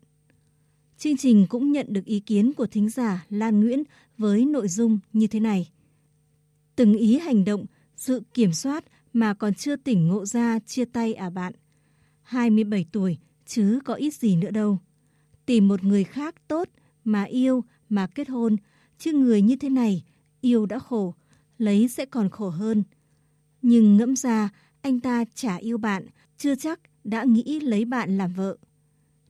Chương 1.02 1.16
trình 1.16 1.46
cũng 1.46 1.72
nhận 1.72 1.86
được 1.88 2.04
ý 2.04 2.20
kiến 2.20 2.52
của 2.52 2.66
thính 2.66 2.88
giả 2.88 3.26
Lan 3.30 3.60
Nguyễn 3.60 3.82
với 4.18 4.44
nội 4.44 4.68
dung 4.68 4.98
như 5.12 5.26
thế 5.26 5.40
này. 5.40 5.70
Từng 6.76 6.94
ý 6.94 7.18
hành 7.18 7.44
động 7.44 7.66
sự 7.96 8.22
kiểm 8.34 8.52
soát 8.52 8.84
mà 9.12 9.34
còn 9.34 9.54
chưa 9.54 9.76
tỉnh 9.76 10.08
ngộ 10.08 10.24
ra 10.26 10.58
chia 10.58 10.84
tay 10.84 11.14
à 11.14 11.30
bạn. 11.30 11.52
27 12.22 12.86
tuổi 12.92 13.18
chứ 13.46 13.80
có 13.84 13.94
ít 13.94 14.14
gì 14.14 14.36
nữa 14.36 14.50
đâu. 14.50 14.78
Tìm 15.46 15.68
một 15.68 15.84
người 15.84 16.04
khác 16.04 16.48
tốt 16.48 16.68
mà 17.04 17.22
yêu 17.22 17.64
mà 17.88 18.06
kết 18.06 18.28
hôn, 18.28 18.56
chứ 18.98 19.12
người 19.12 19.42
như 19.42 19.56
thế 19.56 19.68
này 19.68 20.04
yêu 20.40 20.66
đã 20.66 20.78
khổ, 20.78 21.14
lấy 21.58 21.88
sẽ 21.88 22.04
còn 22.04 22.30
khổ 22.30 22.48
hơn. 22.48 22.82
Nhưng 23.62 23.96
ngẫm 23.96 24.16
ra 24.16 24.48
anh 24.82 25.00
ta 25.00 25.24
chả 25.34 25.56
yêu 25.56 25.78
bạn, 25.78 26.06
chưa 26.38 26.54
chắc 26.54 26.80
đã 27.04 27.24
nghĩ 27.24 27.60
lấy 27.60 27.84
bạn 27.84 28.18
làm 28.18 28.32
vợ. 28.32 28.56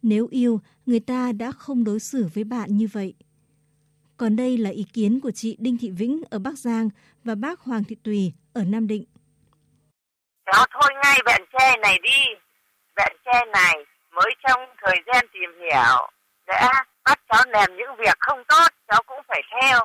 Nếu 0.02 0.28
yêu, 0.30 0.60
người 0.86 1.00
ta 1.00 1.32
đã 1.32 1.52
không 1.58 1.84
đối 1.84 2.00
xử 2.00 2.28
với 2.34 2.44
bạn 2.44 2.76
như 2.76 2.88
vậy. 2.92 3.14
Còn 4.16 4.36
đây 4.36 4.58
là 4.58 4.70
ý 4.70 4.84
kiến 4.92 5.20
của 5.20 5.30
chị 5.30 5.56
Đinh 5.60 5.78
Thị 5.80 5.90
Vĩnh 5.90 6.22
ở 6.30 6.38
Bắc 6.38 6.58
Giang 6.58 6.88
và 7.24 7.34
bác 7.34 7.60
Hoàng 7.60 7.84
Thị 7.84 7.96
Tùy 8.04 8.32
ở 8.54 8.62
Nam 8.64 8.86
Định. 8.86 9.04
Cháu 10.46 10.66
thôi 10.70 10.90
ngay 11.02 11.18
bạn 11.24 11.42
tre 11.52 11.76
này 11.76 11.98
đi. 12.02 12.20
bạn 12.96 13.16
tre 13.24 13.44
này 13.52 13.74
mới 14.10 14.30
trong 14.48 14.60
thời 14.82 14.96
gian 15.06 15.26
tìm 15.32 15.50
hiểu. 15.60 16.10
Đã 16.46 16.84
bắt 17.04 17.20
cháu 17.28 17.42
làm 17.46 17.76
những 17.76 17.90
việc 17.98 18.16
không 18.18 18.42
tốt, 18.48 18.66
cháu 18.88 19.02
cũng 19.06 19.20
phải 19.28 19.42
theo. 19.50 19.78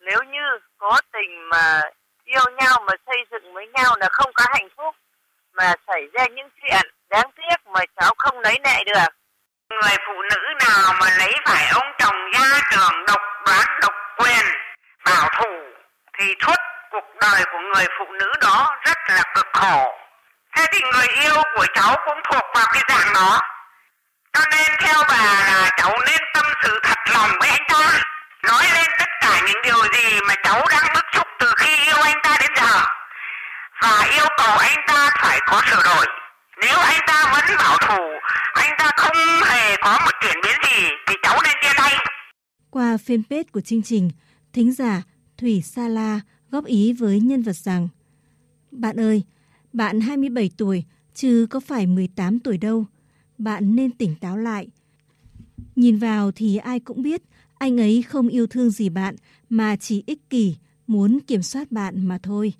Nếu 0.00 0.18
như 0.22 0.58
có 0.78 1.00
tình 1.12 1.48
mà 1.50 1.80
yêu 2.24 2.44
nhau 2.56 2.82
mà 2.86 2.92
xây 3.06 3.16
dựng 3.30 3.54
với 3.54 3.66
nhau 3.74 3.96
là 4.00 4.08
không 4.12 4.30
có 4.34 4.44
hạnh 4.48 4.68
phúc. 4.76 4.94
Mà 5.52 5.74
xảy 5.86 6.02
ra 6.12 6.26
những 6.26 6.48
chuyện 6.62 6.86
đáng 7.10 7.30
tiếc 7.36 7.70
mà 7.72 7.80
cháu 7.96 8.14
không 8.18 8.40
lấy 8.40 8.58
lại 8.64 8.84
được. 8.84 9.23
Người 9.82 9.96
phụ 10.06 10.22
nữ 10.22 10.40
nào 10.66 10.94
mà 11.00 11.06
lấy 11.18 11.34
phải 11.46 11.68
ông 11.68 11.92
chồng 11.98 12.30
gia 12.32 12.60
trưởng 12.70 13.04
độc 13.06 13.20
đoán 13.46 13.80
độc 13.80 13.92
quyền, 14.16 14.44
bảo 15.04 15.28
thủ 15.38 15.52
thì 16.18 16.34
suốt 16.40 16.56
cuộc 16.90 17.04
đời 17.20 17.44
của 17.52 17.58
người 17.74 17.86
phụ 17.98 18.04
nữ 18.12 18.32
đó 18.40 18.76
rất 18.86 18.98
là 19.08 19.22
cực 19.34 19.46
khổ. 19.52 19.94
Thế 20.56 20.66
thì 20.72 20.80
người 20.92 21.06
yêu 21.06 21.42
của 21.54 21.66
cháu 21.74 21.96
cũng 22.06 22.20
thuộc 22.30 22.44
vào 22.54 22.66
cái 22.72 22.82
dạng 22.88 23.12
đó. 23.14 23.40
Cho 24.32 24.44
nên 24.50 24.76
theo 24.80 25.02
bà 25.08 25.24
là 25.52 25.70
cháu 25.76 25.92
nên 26.06 26.20
tâm 26.34 26.44
sự 26.62 26.80
thật 26.82 26.98
lòng 27.14 27.30
với 27.40 27.48
anh 27.48 27.64
ta. 27.68 28.00
Nói 28.42 28.64
lên 28.74 28.86
tất 28.98 29.08
cả 29.20 29.40
những 29.46 29.62
điều 29.62 29.82
gì 29.92 30.20
mà 30.28 30.34
cháu 30.42 30.62
đang 30.70 30.94
bức 30.94 31.04
xúc 31.12 31.26
từ 31.38 31.52
khi 31.56 31.76
yêu 31.84 31.96
anh 32.02 32.20
ta 32.22 32.36
đến 32.40 32.50
giờ. 32.56 32.80
Và 33.82 34.04
yêu 34.10 34.26
cầu 34.36 34.58
anh 34.58 34.84
ta 34.86 35.10
phải 35.20 35.40
có 35.46 35.62
sửa 35.70 35.82
đổi. 35.84 36.06
Nếu 36.64 36.78
anh 36.78 37.00
ta 37.06 37.32
vẫn 37.32 37.56
bảo 37.58 37.78
thủ, 37.88 38.04
anh 38.54 38.74
ta 38.78 38.90
không 38.96 39.16
hề 39.50 39.76
có 39.80 39.98
một 40.04 40.10
chuyển 40.20 40.36
biến 40.42 40.56
gì 40.62 40.88
thì 41.08 41.14
cháu 41.22 41.38
nên 41.44 41.52
chia 41.62 41.74
tay. 41.76 41.92
Qua 42.70 42.96
fanpage 43.06 43.44
của 43.52 43.60
chương 43.60 43.82
trình, 43.82 44.10
thính 44.52 44.72
giả 44.72 45.02
Thủy 45.38 45.62
Sa 45.62 45.88
La 45.88 46.20
góp 46.50 46.64
ý 46.64 46.92
với 46.92 47.20
nhân 47.20 47.42
vật 47.42 47.56
rằng 47.56 47.88
Bạn 48.70 49.00
ơi, 49.00 49.22
bạn 49.72 50.00
27 50.00 50.50
tuổi 50.56 50.84
chứ 51.14 51.46
có 51.50 51.60
phải 51.60 51.86
18 51.86 52.40
tuổi 52.40 52.58
đâu. 52.58 52.84
Bạn 53.38 53.76
nên 53.76 53.90
tỉnh 53.90 54.14
táo 54.20 54.36
lại. 54.36 54.68
Nhìn 55.76 55.98
vào 55.98 56.32
thì 56.32 56.56
ai 56.56 56.80
cũng 56.80 57.02
biết 57.02 57.22
anh 57.58 57.80
ấy 57.80 58.02
không 58.02 58.28
yêu 58.28 58.46
thương 58.46 58.70
gì 58.70 58.88
bạn 58.88 59.16
mà 59.48 59.76
chỉ 59.76 60.02
ích 60.06 60.30
kỷ, 60.30 60.56
muốn 60.86 61.20
kiểm 61.20 61.42
soát 61.42 61.72
bạn 61.72 62.06
mà 62.06 62.18
thôi. 62.22 62.52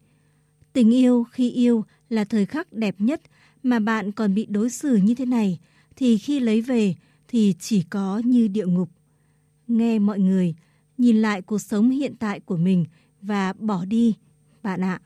Tình 0.73 0.94
yêu 0.94 1.26
khi 1.30 1.50
yêu 1.50 1.84
là 2.08 2.25
thời 2.25 2.46
khắc 2.46 2.73
đẹp 2.73 2.94
nhất 2.99 3.20
mà 3.64 3.78
bạn 3.78 4.12
còn 4.12 4.35
bị 4.35 4.47
đối 4.47 4.71
xử 4.71 4.97
như 4.97 5.14
thế 5.14 5.26
này 5.26 5.59
thì 5.97 6.18
khi 6.18 6.40
lấy 6.40 6.61
về 6.61 6.94
thì 7.28 7.54
chỉ 7.61 7.83
có 7.83 8.23
như 8.25 8.49
địa 8.49 8.66
ngục. 8.66 8.88
Nghe 9.68 9.99
mọi 9.99 10.18
người, 10.18 10.54
nhìn 10.99 11.23
lại 11.23 11.42
cuộc 11.42 11.59
sống 11.59 11.90
hiện 11.90 12.16
tại 12.16 12.40
của 12.40 12.56
mình 12.56 12.85
và 13.23 13.52
bỏ 13.52 13.85
đi, 13.85 14.14
bạn 14.62 14.85
ạ. 14.85 15.00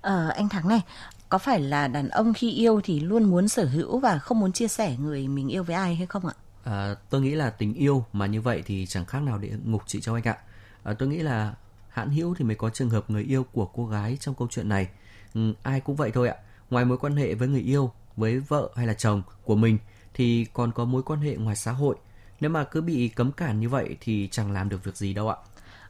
Ờ, 0.00 0.28
anh 0.28 0.48
Thắng 0.48 0.68
này, 0.68 0.80
có 1.28 1.38
phải 1.38 1.60
là 1.60 1.88
đàn 1.88 2.08
ông 2.08 2.34
khi 2.34 2.50
yêu 2.50 2.80
thì 2.84 3.00
luôn 3.00 3.24
muốn 3.24 3.48
sở 3.48 3.64
hữu 3.64 3.98
và 3.98 4.18
không 4.18 4.40
muốn 4.40 4.52
chia 4.52 4.68
sẻ 4.68 4.96
người 4.96 5.28
mình 5.28 5.48
yêu 5.48 5.62
với 5.62 5.76
ai 5.76 5.94
hay 5.94 6.06
không 6.06 6.26
ạ? 6.26 6.34
À, 6.64 6.94
tôi 7.10 7.20
nghĩ 7.20 7.34
là 7.34 7.50
tình 7.50 7.74
yêu 7.74 8.04
mà 8.12 8.26
như 8.26 8.40
vậy 8.40 8.62
thì 8.66 8.86
chẳng 8.86 9.04
khác 9.04 9.22
nào 9.22 9.38
địa 9.38 9.56
ngục 9.64 9.82
chị 9.86 10.00
Châu 10.00 10.14
Anh 10.14 10.24
ạ. 10.24 10.36
À, 10.82 10.94
tôi 10.98 11.08
nghĩ 11.08 11.18
là 11.18 11.54
hãn 11.88 12.10
hữu 12.10 12.34
thì 12.34 12.44
mới 12.44 12.56
có 12.56 12.70
trường 12.70 12.90
hợp 12.90 13.10
người 13.10 13.22
yêu 13.22 13.46
của 13.52 13.66
cô 13.66 13.86
gái 13.86 14.16
trong 14.20 14.34
câu 14.34 14.48
chuyện 14.50 14.68
này. 14.68 14.88
Ừ, 15.34 15.52
ai 15.62 15.80
cũng 15.80 15.96
vậy 15.96 16.10
thôi 16.14 16.28
ạ. 16.28 16.36
Ngoài 16.74 16.84
mối 16.84 16.98
quan 16.98 17.16
hệ 17.16 17.34
với 17.34 17.48
người 17.48 17.60
yêu, 17.60 17.92
với 18.16 18.38
vợ 18.38 18.70
hay 18.76 18.86
là 18.86 18.94
chồng 18.94 19.22
của 19.44 19.56
mình 19.56 19.78
thì 20.14 20.46
còn 20.52 20.72
có 20.72 20.84
mối 20.84 21.02
quan 21.02 21.20
hệ 21.20 21.36
ngoài 21.36 21.56
xã 21.56 21.72
hội. 21.72 21.96
Nếu 22.40 22.50
mà 22.50 22.64
cứ 22.64 22.80
bị 22.80 23.08
cấm 23.08 23.32
cản 23.32 23.60
như 23.60 23.68
vậy 23.68 23.96
thì 24.00 24.28
chẳng 24.30 24.52
làm 24.52 24.68
được 24.68 24.84
việc 24.84 24.96
gì 24.96 25.14
đâu 25.14 25.28
ạ. 25.28 25.36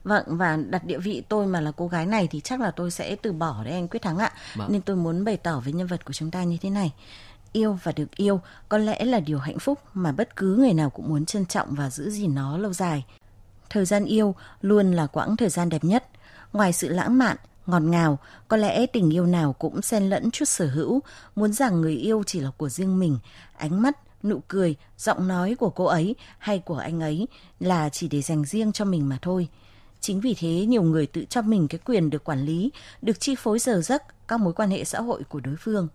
Vâng 0.04 0.24
và 0.26 0.56
đặt 0.56 0.84
địa 0.84 0.98
vị 0.98 1.22
tôi 1.28 1.46
mà 1.46 1.60
là 1.60 1.72
cô 1.76 1.88
gái 1.88 2.06
này 2.06 2.28
thì 2.30 2.40
chắc 2.40 2.60
là 2.60 2.70
tôi 2.70 2.90
sẽ 2.90 3.16
từ 3.16 3.32
bỏ 3.32 3.64
đấy 3.64 3.72
anh 3.72 3.88
Quyết 3.88 4.02
Thắng 4.02 4.18
ạ. 4.18 4.32
Vâng. 4.54 4.72
Nên 4.72 4.82
tôi 4.82 4.96
muốn 4.96 5.24
bày 5.24 5.36
tỏ 5.36 5.60
với 5.60 5.72
nhân 5.72 5.86
vật 5.86 6.04
của 6.04 6.12
chúng 6.12 6.30
ta 6.30 6.44
như 6.44 6.56
thế 6.60 6.70
này. 6.70 6.92
Yêu 7.52 7.78
và 7.82 7.92
được 7.92 8.16
yêu 8.16 8.40
có 8.68 8.78
lẽ 8.78 9.04
là 9.04 9.20
điều 9.20 9.38
hạnh 9.38 9.58
phúc 9.58 9.78
mà 9.94 10.12
bất 10.12 10.36
cứ 10.36 10.56
người 10.56 10.72
nào 10.72 10.90
cũng 10.90 11.08
muốn 11.08 11.26
trân 11.26 11.46
trọng 11.46 11.74
và 11.74 11.90
giữ 11.90 12.10
gìn 12.10 12.34
nó 12.34 12.58
lâu 12.58 12.72
dài. 12.72 13.04
Thời 13.70 13.84
gian 13.84 14.04
yêu 14.04 14.34
luôn 14.60 14.92
là 14.92 15.06
quãng 15.06 15.36
thời 15.36 15.48
gian 15.48 15.68
đẹp 15.68 15.84
nhất. 15.84 16.08
Ngoài 16.52 16.72
sự 16.72 16.88
lãng 16.88 17.18
mạn, 17.18 17.36
ngọt 17.66 17.82
ngào, 17.82 18.18
có 18.48 18.56
lẽ 18.56 18.86
tình 18.86 19.14
yêu 19.14 19.26
nào 19.26 19.52
cũng 19.52 19.82
xen 19.82 20.10
lẫn 20.10 20.30
chút 20.30 20.44
sở 20.44 20.66
hữu, 20.66 21.00
muốn 21.36 21.52
rằng 21.52 21.80
người 21.80 21.96
yêu 21.96 22.22
chỉ 22.26 22.40
là 22.40 22.50
của 22.56 22.68
riêng 22.68 22.98
mình, 22.98 23.18
ánh 23.56 23.82
mắt, 23.82 23.98
nụ 24.24 24.40
cười, 24.48 24.76
giọng 24.98 25.28
nói 25.28 25.54
của 25.54 25.70
cô 25.70 25.84
ấy 25.84 26.16
hay 26.38 26.58
của 26.58 26.76
anh 26.76 27.00
ấy 27.00 27.28
là 27.60 27.88
chỉ 27.88 28.08
để 28.08 28.22
dành 28.22 28.44
riêng 28.44 28.72
cho 28.72 28.84
mình 28.84 29.08
mà 29.08 29.18
thôi. 29.22 29.48
Chính 30.00 30.20
vì 30.20 30.34
thế 30.38 30.48
nhiều 30.48 30.82
người 30.82 31.06
tự 31.06 31.24
cho 31.28 31.42
mình 31.42 31.68
cái 31.68 31.80
quyền 31.84 32.10
được 32.10 32.24
quản 32.24 32.44
lý, 32.44 32.70
được 33.02 33.20
chi 33.20 33.34
phối 33.34 33.58
giờ 33.58 33.80
giấc 33.84 34.02
các 34.28 34.40
mối 34.40 34.52
quan 34.52 34.70
hệ 34.70 34.84
xã 34.84 35.00
hội 35.00 35.22
của 35.28 35.40
đối 35.40 35.56
phương. 35.56 35.88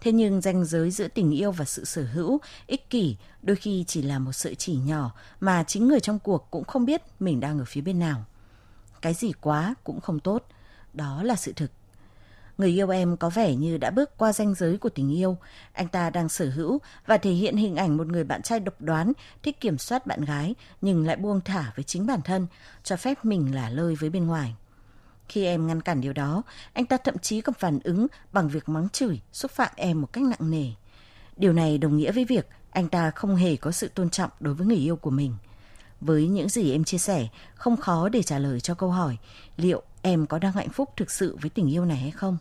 Thế 0.00 0.12
nhưng 0.12 0.40
ranh 0.40 0.64
giới 0.64 0.90
giữa 0.90 1.08
tình 1.08 1.30
yêu 1.30 1.52
và 1.52 1.64
sự 1.64 1.84
sở 1.84 2.02
hữu, 2.12 2.40
ích 2.66 2.90
kỷ 2.90 3.16
đôi 3.42 3.56
khi 3.56 3.84
chỉ 3.86 4.02
là 4.02 4.18
một 4.18 4.32
sợi 4.32 4.54
chỉ 4.54 4.76
nhỏ 4.76 5.12
mà 5.40 5.64
chính 5.66 5.88
người 5.88 6.00
trong 6.00 6.18
cuộc 6.18 6.46
cũng 6.50 6.64
không 6.64 6.84
biết 6.84 7.02
mình 7.20 7.40
đang 7.40 7.58
ở 7.58 7.64
phía 7.64 7.80
bên 7.80 7.98
nào. 7.98 8.24
Cái 9.02 9.14
gì 9.14 9.32
quá 9.40 9.74
cũng 9.84 10.00
không 10.00 10.20
tốt, 10.20 10.44
đó 10.92 11.22
là 11.22 11.36
sự 11.36 11.52
thực. 11.52 11.70
Người 12.58 12.70
yêu 12.70 12.90
em 12.90 13.16
có 13.16 13.30
vẻ 13.30 13.54
như 13.54 13.78
đã 13.78 13.90
bước 13.90 14.10
qua 14.16 14.32
ranh 14.32 14.54
giới 14.54 14.78
của 14.78 14.88
tình 14.88 15.16
yêu. 15.16 15.36
Anh 15.72 15.88
ta 15.88 16.10
đang 16.10 16.28
sở 16.28 16.50
hữu 16.50 16.78
và 17.06 17.18
thể 17.18 17.30
hiện 17.30 17.56
hình 17.56 17.76
ảnh 17.76 17.96
một 17.96 18.06
người 18.06 18.24
bạn 18.24 18.42
trai 18.42 18.60
độc 18.60 18.80
đoán, 18.80 19.12
thích 19.42 19.60
kiểm 19.60 19.78
soát 19.78 20.06
bạn 20.06 20.24
gái, 20.24 20.54
nhưng 20.80 21.06
lại 21.06 21.16
buông 21.16 21.40
thả 21.44 21.72
với 21.76 21.82
chính 21.84 22.06
bản 22.06 22.20
thân, 22.22 22.46
cho 22.84 22.96
phép 22.96 23.24
mình 23.24 23.54
là 23.54 23.70
lơi 23.70 23.94
với 23.94 24.10
bên 24.10 24.26
ngoài. 24.26 24.54
Khi 25.28 25.44
em 25.44 25.66
ngăn 25.66 25.80
cản 25.80 26.00
điều 26.00 26.12
đó, 26.12 26.42
anh 26.72 26.86
ta 26.86 26.96
thậm 26.96 27.18
chí 27.18 27.40
còn 27.40 27.54
phản 27.54 27.78
ứng 27.84 28.06
bằng 28.32 28.48
việc 28.48 28.68
mắng 28.68 28.88
chửi, 28.88 29.20
xúc 29.32 29.50
phạm 29.50 29.72
em 29.76 30.00
một 30.00 30.12
cách 30.12 30.24
nặng 30.24 30.50
nề. 30.50 30.66
Điều 31.36 31.52
này 31.52 31.78
đồng 31.78 31.96
nghĩa 31.96 32.12
với 32.12 32.24
việc 32.24 32.48
anh 32.70 32.88
ta 32.88 33.10
không 33.10 33.36
hề 33.36 33.56
có 33.56 33.70
sự 33.70 33.88
tôn 33.88 34.10
trọng 34.10 34.30
đối 34.40 34.54
với 34.54 34.66
người 34.66 34.76
yêu 34.76 34.96
của 34.96 35.10
mình. 35.10 35.34
Với 36.00 36.28
những 36.28 36.48
gì 36.48 36.72
em 36.72 36.84
chia 36.84 36.98
sẻ, 36.98 37.28
không 37.54 37.76
khó 37.76 38.08
để 38.08 38.22
trả 38.22 38.38
lời 38.38 38.60
cho 38.60 38.74
câu 38.74 38.90
hỏi 38.90 39.16
liệu 39.56 39.82
em 40.08 40.26
có 40.26 40.38
đang 40.38 40.52
hạnh 40.52 40.68
phúc 40.68 40.90
thực 40.96 41.10
sự 41.10 41.36
với 41.40 41.50
tình 41.50 41.72
yêu 41.74 41.84
này 41.84 41.96
hay 41.96 42.10
không. 42.10 42.38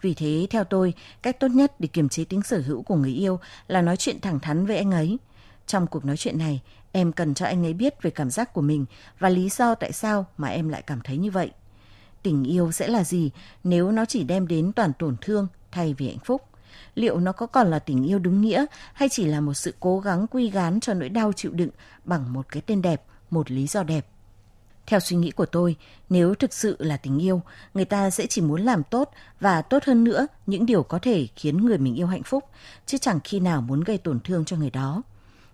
Vì 0.00 0.14
thế, 0.14 0.46
theo 0.50 0.64
tôi, 0.64 0.94
cách 1.22 1.40
tốt 1.40 1.48
nhất 1.48 1.80
để 1.80 1.88
kiềm 1.92 2.08
chế 2.08 2.24
tính 2.24 2.42
sở 2.42 2.62
hữu 2.66 2.82
của 2.82 2.96
người 2.96 3.12
yêu 3.12 3.40
là 3.68 3.82
nói 3.82 3.96
chuyện 3.96 4.20
thẳng 4.20 4.40
thắn 4.40 4.66
với 4.66 4.76
anh 4.76 4.90
ấy. 4.90 5.18
Trong 5.66 5.86
cuộc 5.86 6.04
nói 6.04 6.16
chuyện 6.16 6.38
này, 6.38 6.60
em 6.92 7.12
cần 7.12 7.34
cho 7.34 7.46
anh 7.46 7.66
ấy 7.66 7.72
biết 7.72 8.02
về 8.02 8.10
cảm 8.10 8.30
giác 8.30 8.54
của 8.54 8.60
mình 8.60 8.84
và 9.18 9.28
lý 9.28 9.48
do 9.48 9.74
tại 9.74 9.92
sao 9.92 10.26
mà 10.36 10.48
em 10.48 10.68
lại 10.68 10.82
cảm 10.82 11.00
thấy 11.00 11.16
như 11.16 11.30
vậy. 11.30 11.50
Tình 12.22 12.44
yêu 12.44 12.72
sẽ 12.72 12.88
là 12.88 13.04
gì 13.04 13.30
nếu 13.64 13.92
nó 13.92 14.04
chỉ 14.04 14.24
đem 14.24 14.46
đến 14.48 14.72
toàn 14.72 14.92
tổn 14.98 15.16
thương 15.20 15.46
thay 15.72 15.94
vì 15.98 16.08
hạnh 16.08 16.24
phúc? 16.24 16.42
Liệu 16.94 17.20
nó 17.20 17.32
có 17.32 17.46
còn 17.46 17.70
là 17.70 17.78
tình 17.78 18.04
yêu 18.04 18.18
đúng 18.18 18.40
nghĩa 18.40 18.66
hay 18.92 19.08
chỉ 19.08 19.24
là 19.24 19.40
một 19.40 19.54
sự 19.54 19.74
cố 19.80 20.00
gắng 20.00 20.26
quy 20.26 20.50
gán 20.50 20.80
cho 20.80 20.94
nỗi 20.94 21.08
đau 21.08 21.32
chịu 21.32 21.52
đựng 21.52 21.70
bằng 22.04 22.32
một 22.32 22.46
cái 22.48 22.62
tên 22.66 22.82
đẹp, 22.82 23.02
một 23.30 23.50
lý 23.50 23.66
do 23.66 23.82
đẹp? 23.82 24.06
Theo 24.92 25.00
suy 25.00 25.16
nghĩ 25.16 25.30
của 25.30 25.46
tôi, 25.46 25.76
nếu 26.08 26.34
thực 26.34 26.52
sự 26.52 26.76
là 26.78 26.96
tình 26.96 27.22
yêu, 27.22 27.42
người 27.74 27.84
ta 27.84 28.10
sẽ 28.10 28.26
chỉ 28.26 28.40
muốn 28.40 28.62
làm 28.62 28.82
tốt 28.82 29.10
và 29.40 29.62
tốt 29.62 29.84
hơn 29.84 30.04
nữa 30.04 30.26
những 30.46 30.66
điều 30.66 30.82
có 30.82 30.98
thể 30.98 31.28
khiến 31.36 31.66
người 31.66 31.78
mình 31.78 31.94
yêu 31.94 32.06
hạnh 32.06 32.22
phúc, 32.22 32.44
chứ 32.86 32.98
chẳng 32.98 33.20
khi 33.24 33.40
nào 33.40 33.60
muốn 33.60 33.80
gây 33.80 33.98
tổn 33.98 34.20
thương 34.20 34.44
cho 34.44 34.56
người 34.56 34.70
đó. 34.70 35.02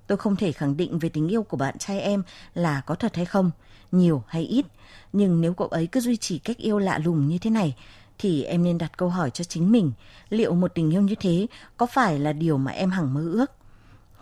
Tôi 0.07 0.19
không 0.19 0.37
thể 0.37 0.53
khẳng 0.53 0.77
định 0.77 0.99
về 0.99 1.09
tình 1.09 1.29
yêu 1.29 1.43
của 1.43 1.57
bạn 1.57 1.79
trai 1.79 2.01
em 2.01 2.23
là 2.55 2.81
có 2.81 2.95
thật 2.95 3.17
hay 3.17 3.25
không, 3.25 3.51
nhiều 3.93 4.23
hay 4.27 4.43
ít, 4.43 4.67
nhưng 5.13 5.41
nếu 5.41 5.55
cậu 5.55 5.69
ấy 5.69 5.87
cứ 5.87 6.01
duy 6.01 6.17
trì 6.17 6.39
cách 6.39 6.57
yêu 6.57 6.79
lạ 6.79 6.99
lùng 6.99 7.29
như 7.29 7.39
thế 7.39 7.51
này, 7.51 7.77
thì 8.19 8.43
em 8.43 8.63
nên 8.63 8.79
đặt 8.79 8.97
câu 8.97 9.09
hỏi 9.09 9.31
cho 9.31 9.45
chính 9.45 9.73
mình, 9.73 9.93
liệu 10.29 10.55
một 10.55 10.75
tình 10.75 10.91
yêu 10.91 11.03
như 11.03 11.15
thế 11.21 11.47
có 11.77 11.87
phải 11.87 12.19
là 12.19 12.33
điều 12.33 12.59
mà 12.59 12.73
em 12.73 12.91
hằng 12.91 13.15
mơ 13.15 13.21
ước? 13.33 13.53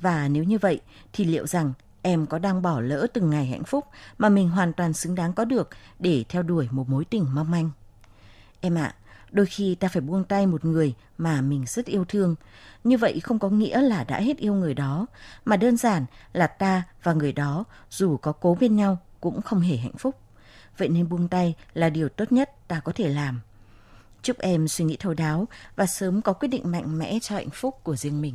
Và 0.01 0.29
nếu 0.29 0.45
như 0.45 0.59
vậy, 0.59 0.81
thì 1.13 1.25
liệu 1.25 1.47
rằng 1.47 1.73
em 2.07 2.27
có 2.27 2.39
đang 2.39 2.63
bỏ 2.63 2.81
lỡ 2.81 3.07
từng 3.13 3.31
ngày 3.31 3.47
hạnh 3.47 3.65
phúc 3.65 3.85
mà 4.19 4.29
mình 4.29 4.49
hoàn 4.49 4.73
toàn 4.73 4.93
xứng 4.93 5.15
đáng 5.15 5.33
có 5.33 5.45
được 5.45 5.69
để 5.99 6.25
theo 6.29 6.43
đuổi 6.43 6.69
một 6.71 6.89
mối 6.89 7.05
tình 7.05 7.27
mong 7.35 7.51
manh. 7.51 7.71
Em 8.61 8.75
ạ, 8.75 8.85
à, 8.85 8.97
đôi 9.31 9.47
khi 9.47 9.75
ta 9.75 9.89
phải 9.89 10.01
buông 10.01 10.25
tay 10.25 10.47
một 10.47 10.65
người 10.65 10.95
mà 11.19 11.41
mình 11.41 11.65
rất 11.67 11.87
yêu 11.87 12.05
thương. 12.05 12.35
Như 12.85 12.99
vậy 12.99 13.21
không 13.21 13.39
có 13.39 13.49
nghĩa 13.49 13.81
là 13.81 14.05
đã 14.05 14.21
hết 14.21 14.37
yêu 14.37 14.55
người 14.55 14.75
đó, 14.75 15.07
mà 15.45 15.57
đơn 15.57 15.77
giản 15.77 16.07
là 16.33 16.47
ta 16.47 16.83
và 17.03 17.13
người 17.13 17.33
đó 17.33 17.65
dù 17.91 18.17
có 18.17 18.33
cố 18.33 18.57
bên 18.61 18.77
nhau 18.77 18.99
cũng 19.21 19.43
không 19.43 19.61
hề 19.61 19.77
hạnh 19.77 19.97
phúc. 19.99 20.17
Vậy 20.79 20.89
nên 20.89 21.09
buông 21.09 21.29
tay 21.29 21.55
là 21.75 21.91
điều 21.91 22.09
tốt 22.09 22.33
nhất 22.33 22.69
ta 22.69 22.81
có 22.81 22.93
thể 22.95 23.09
làm. 23.09 23.41
Chúc 24.23 24.39
em 24.39 24.69
suy 24.69 24.85
nghĩ 24.85 24.97
thấu 24.97 25.15
đáo 25.15 25.49
và 25.77 25.87
sớm 25.87 26.23
có 26.23 26.33
quyết 26.33 26.49
định 26.49 26.71
mạnh 26.73 26.99
mẽ 26.99 27.19
cho 27.23 27.35
hạnh 27.35 27.51
phúc 27.51 27.75
của 27.83 27.97
riêng 27.97 28.21
mình. 28.21 28.35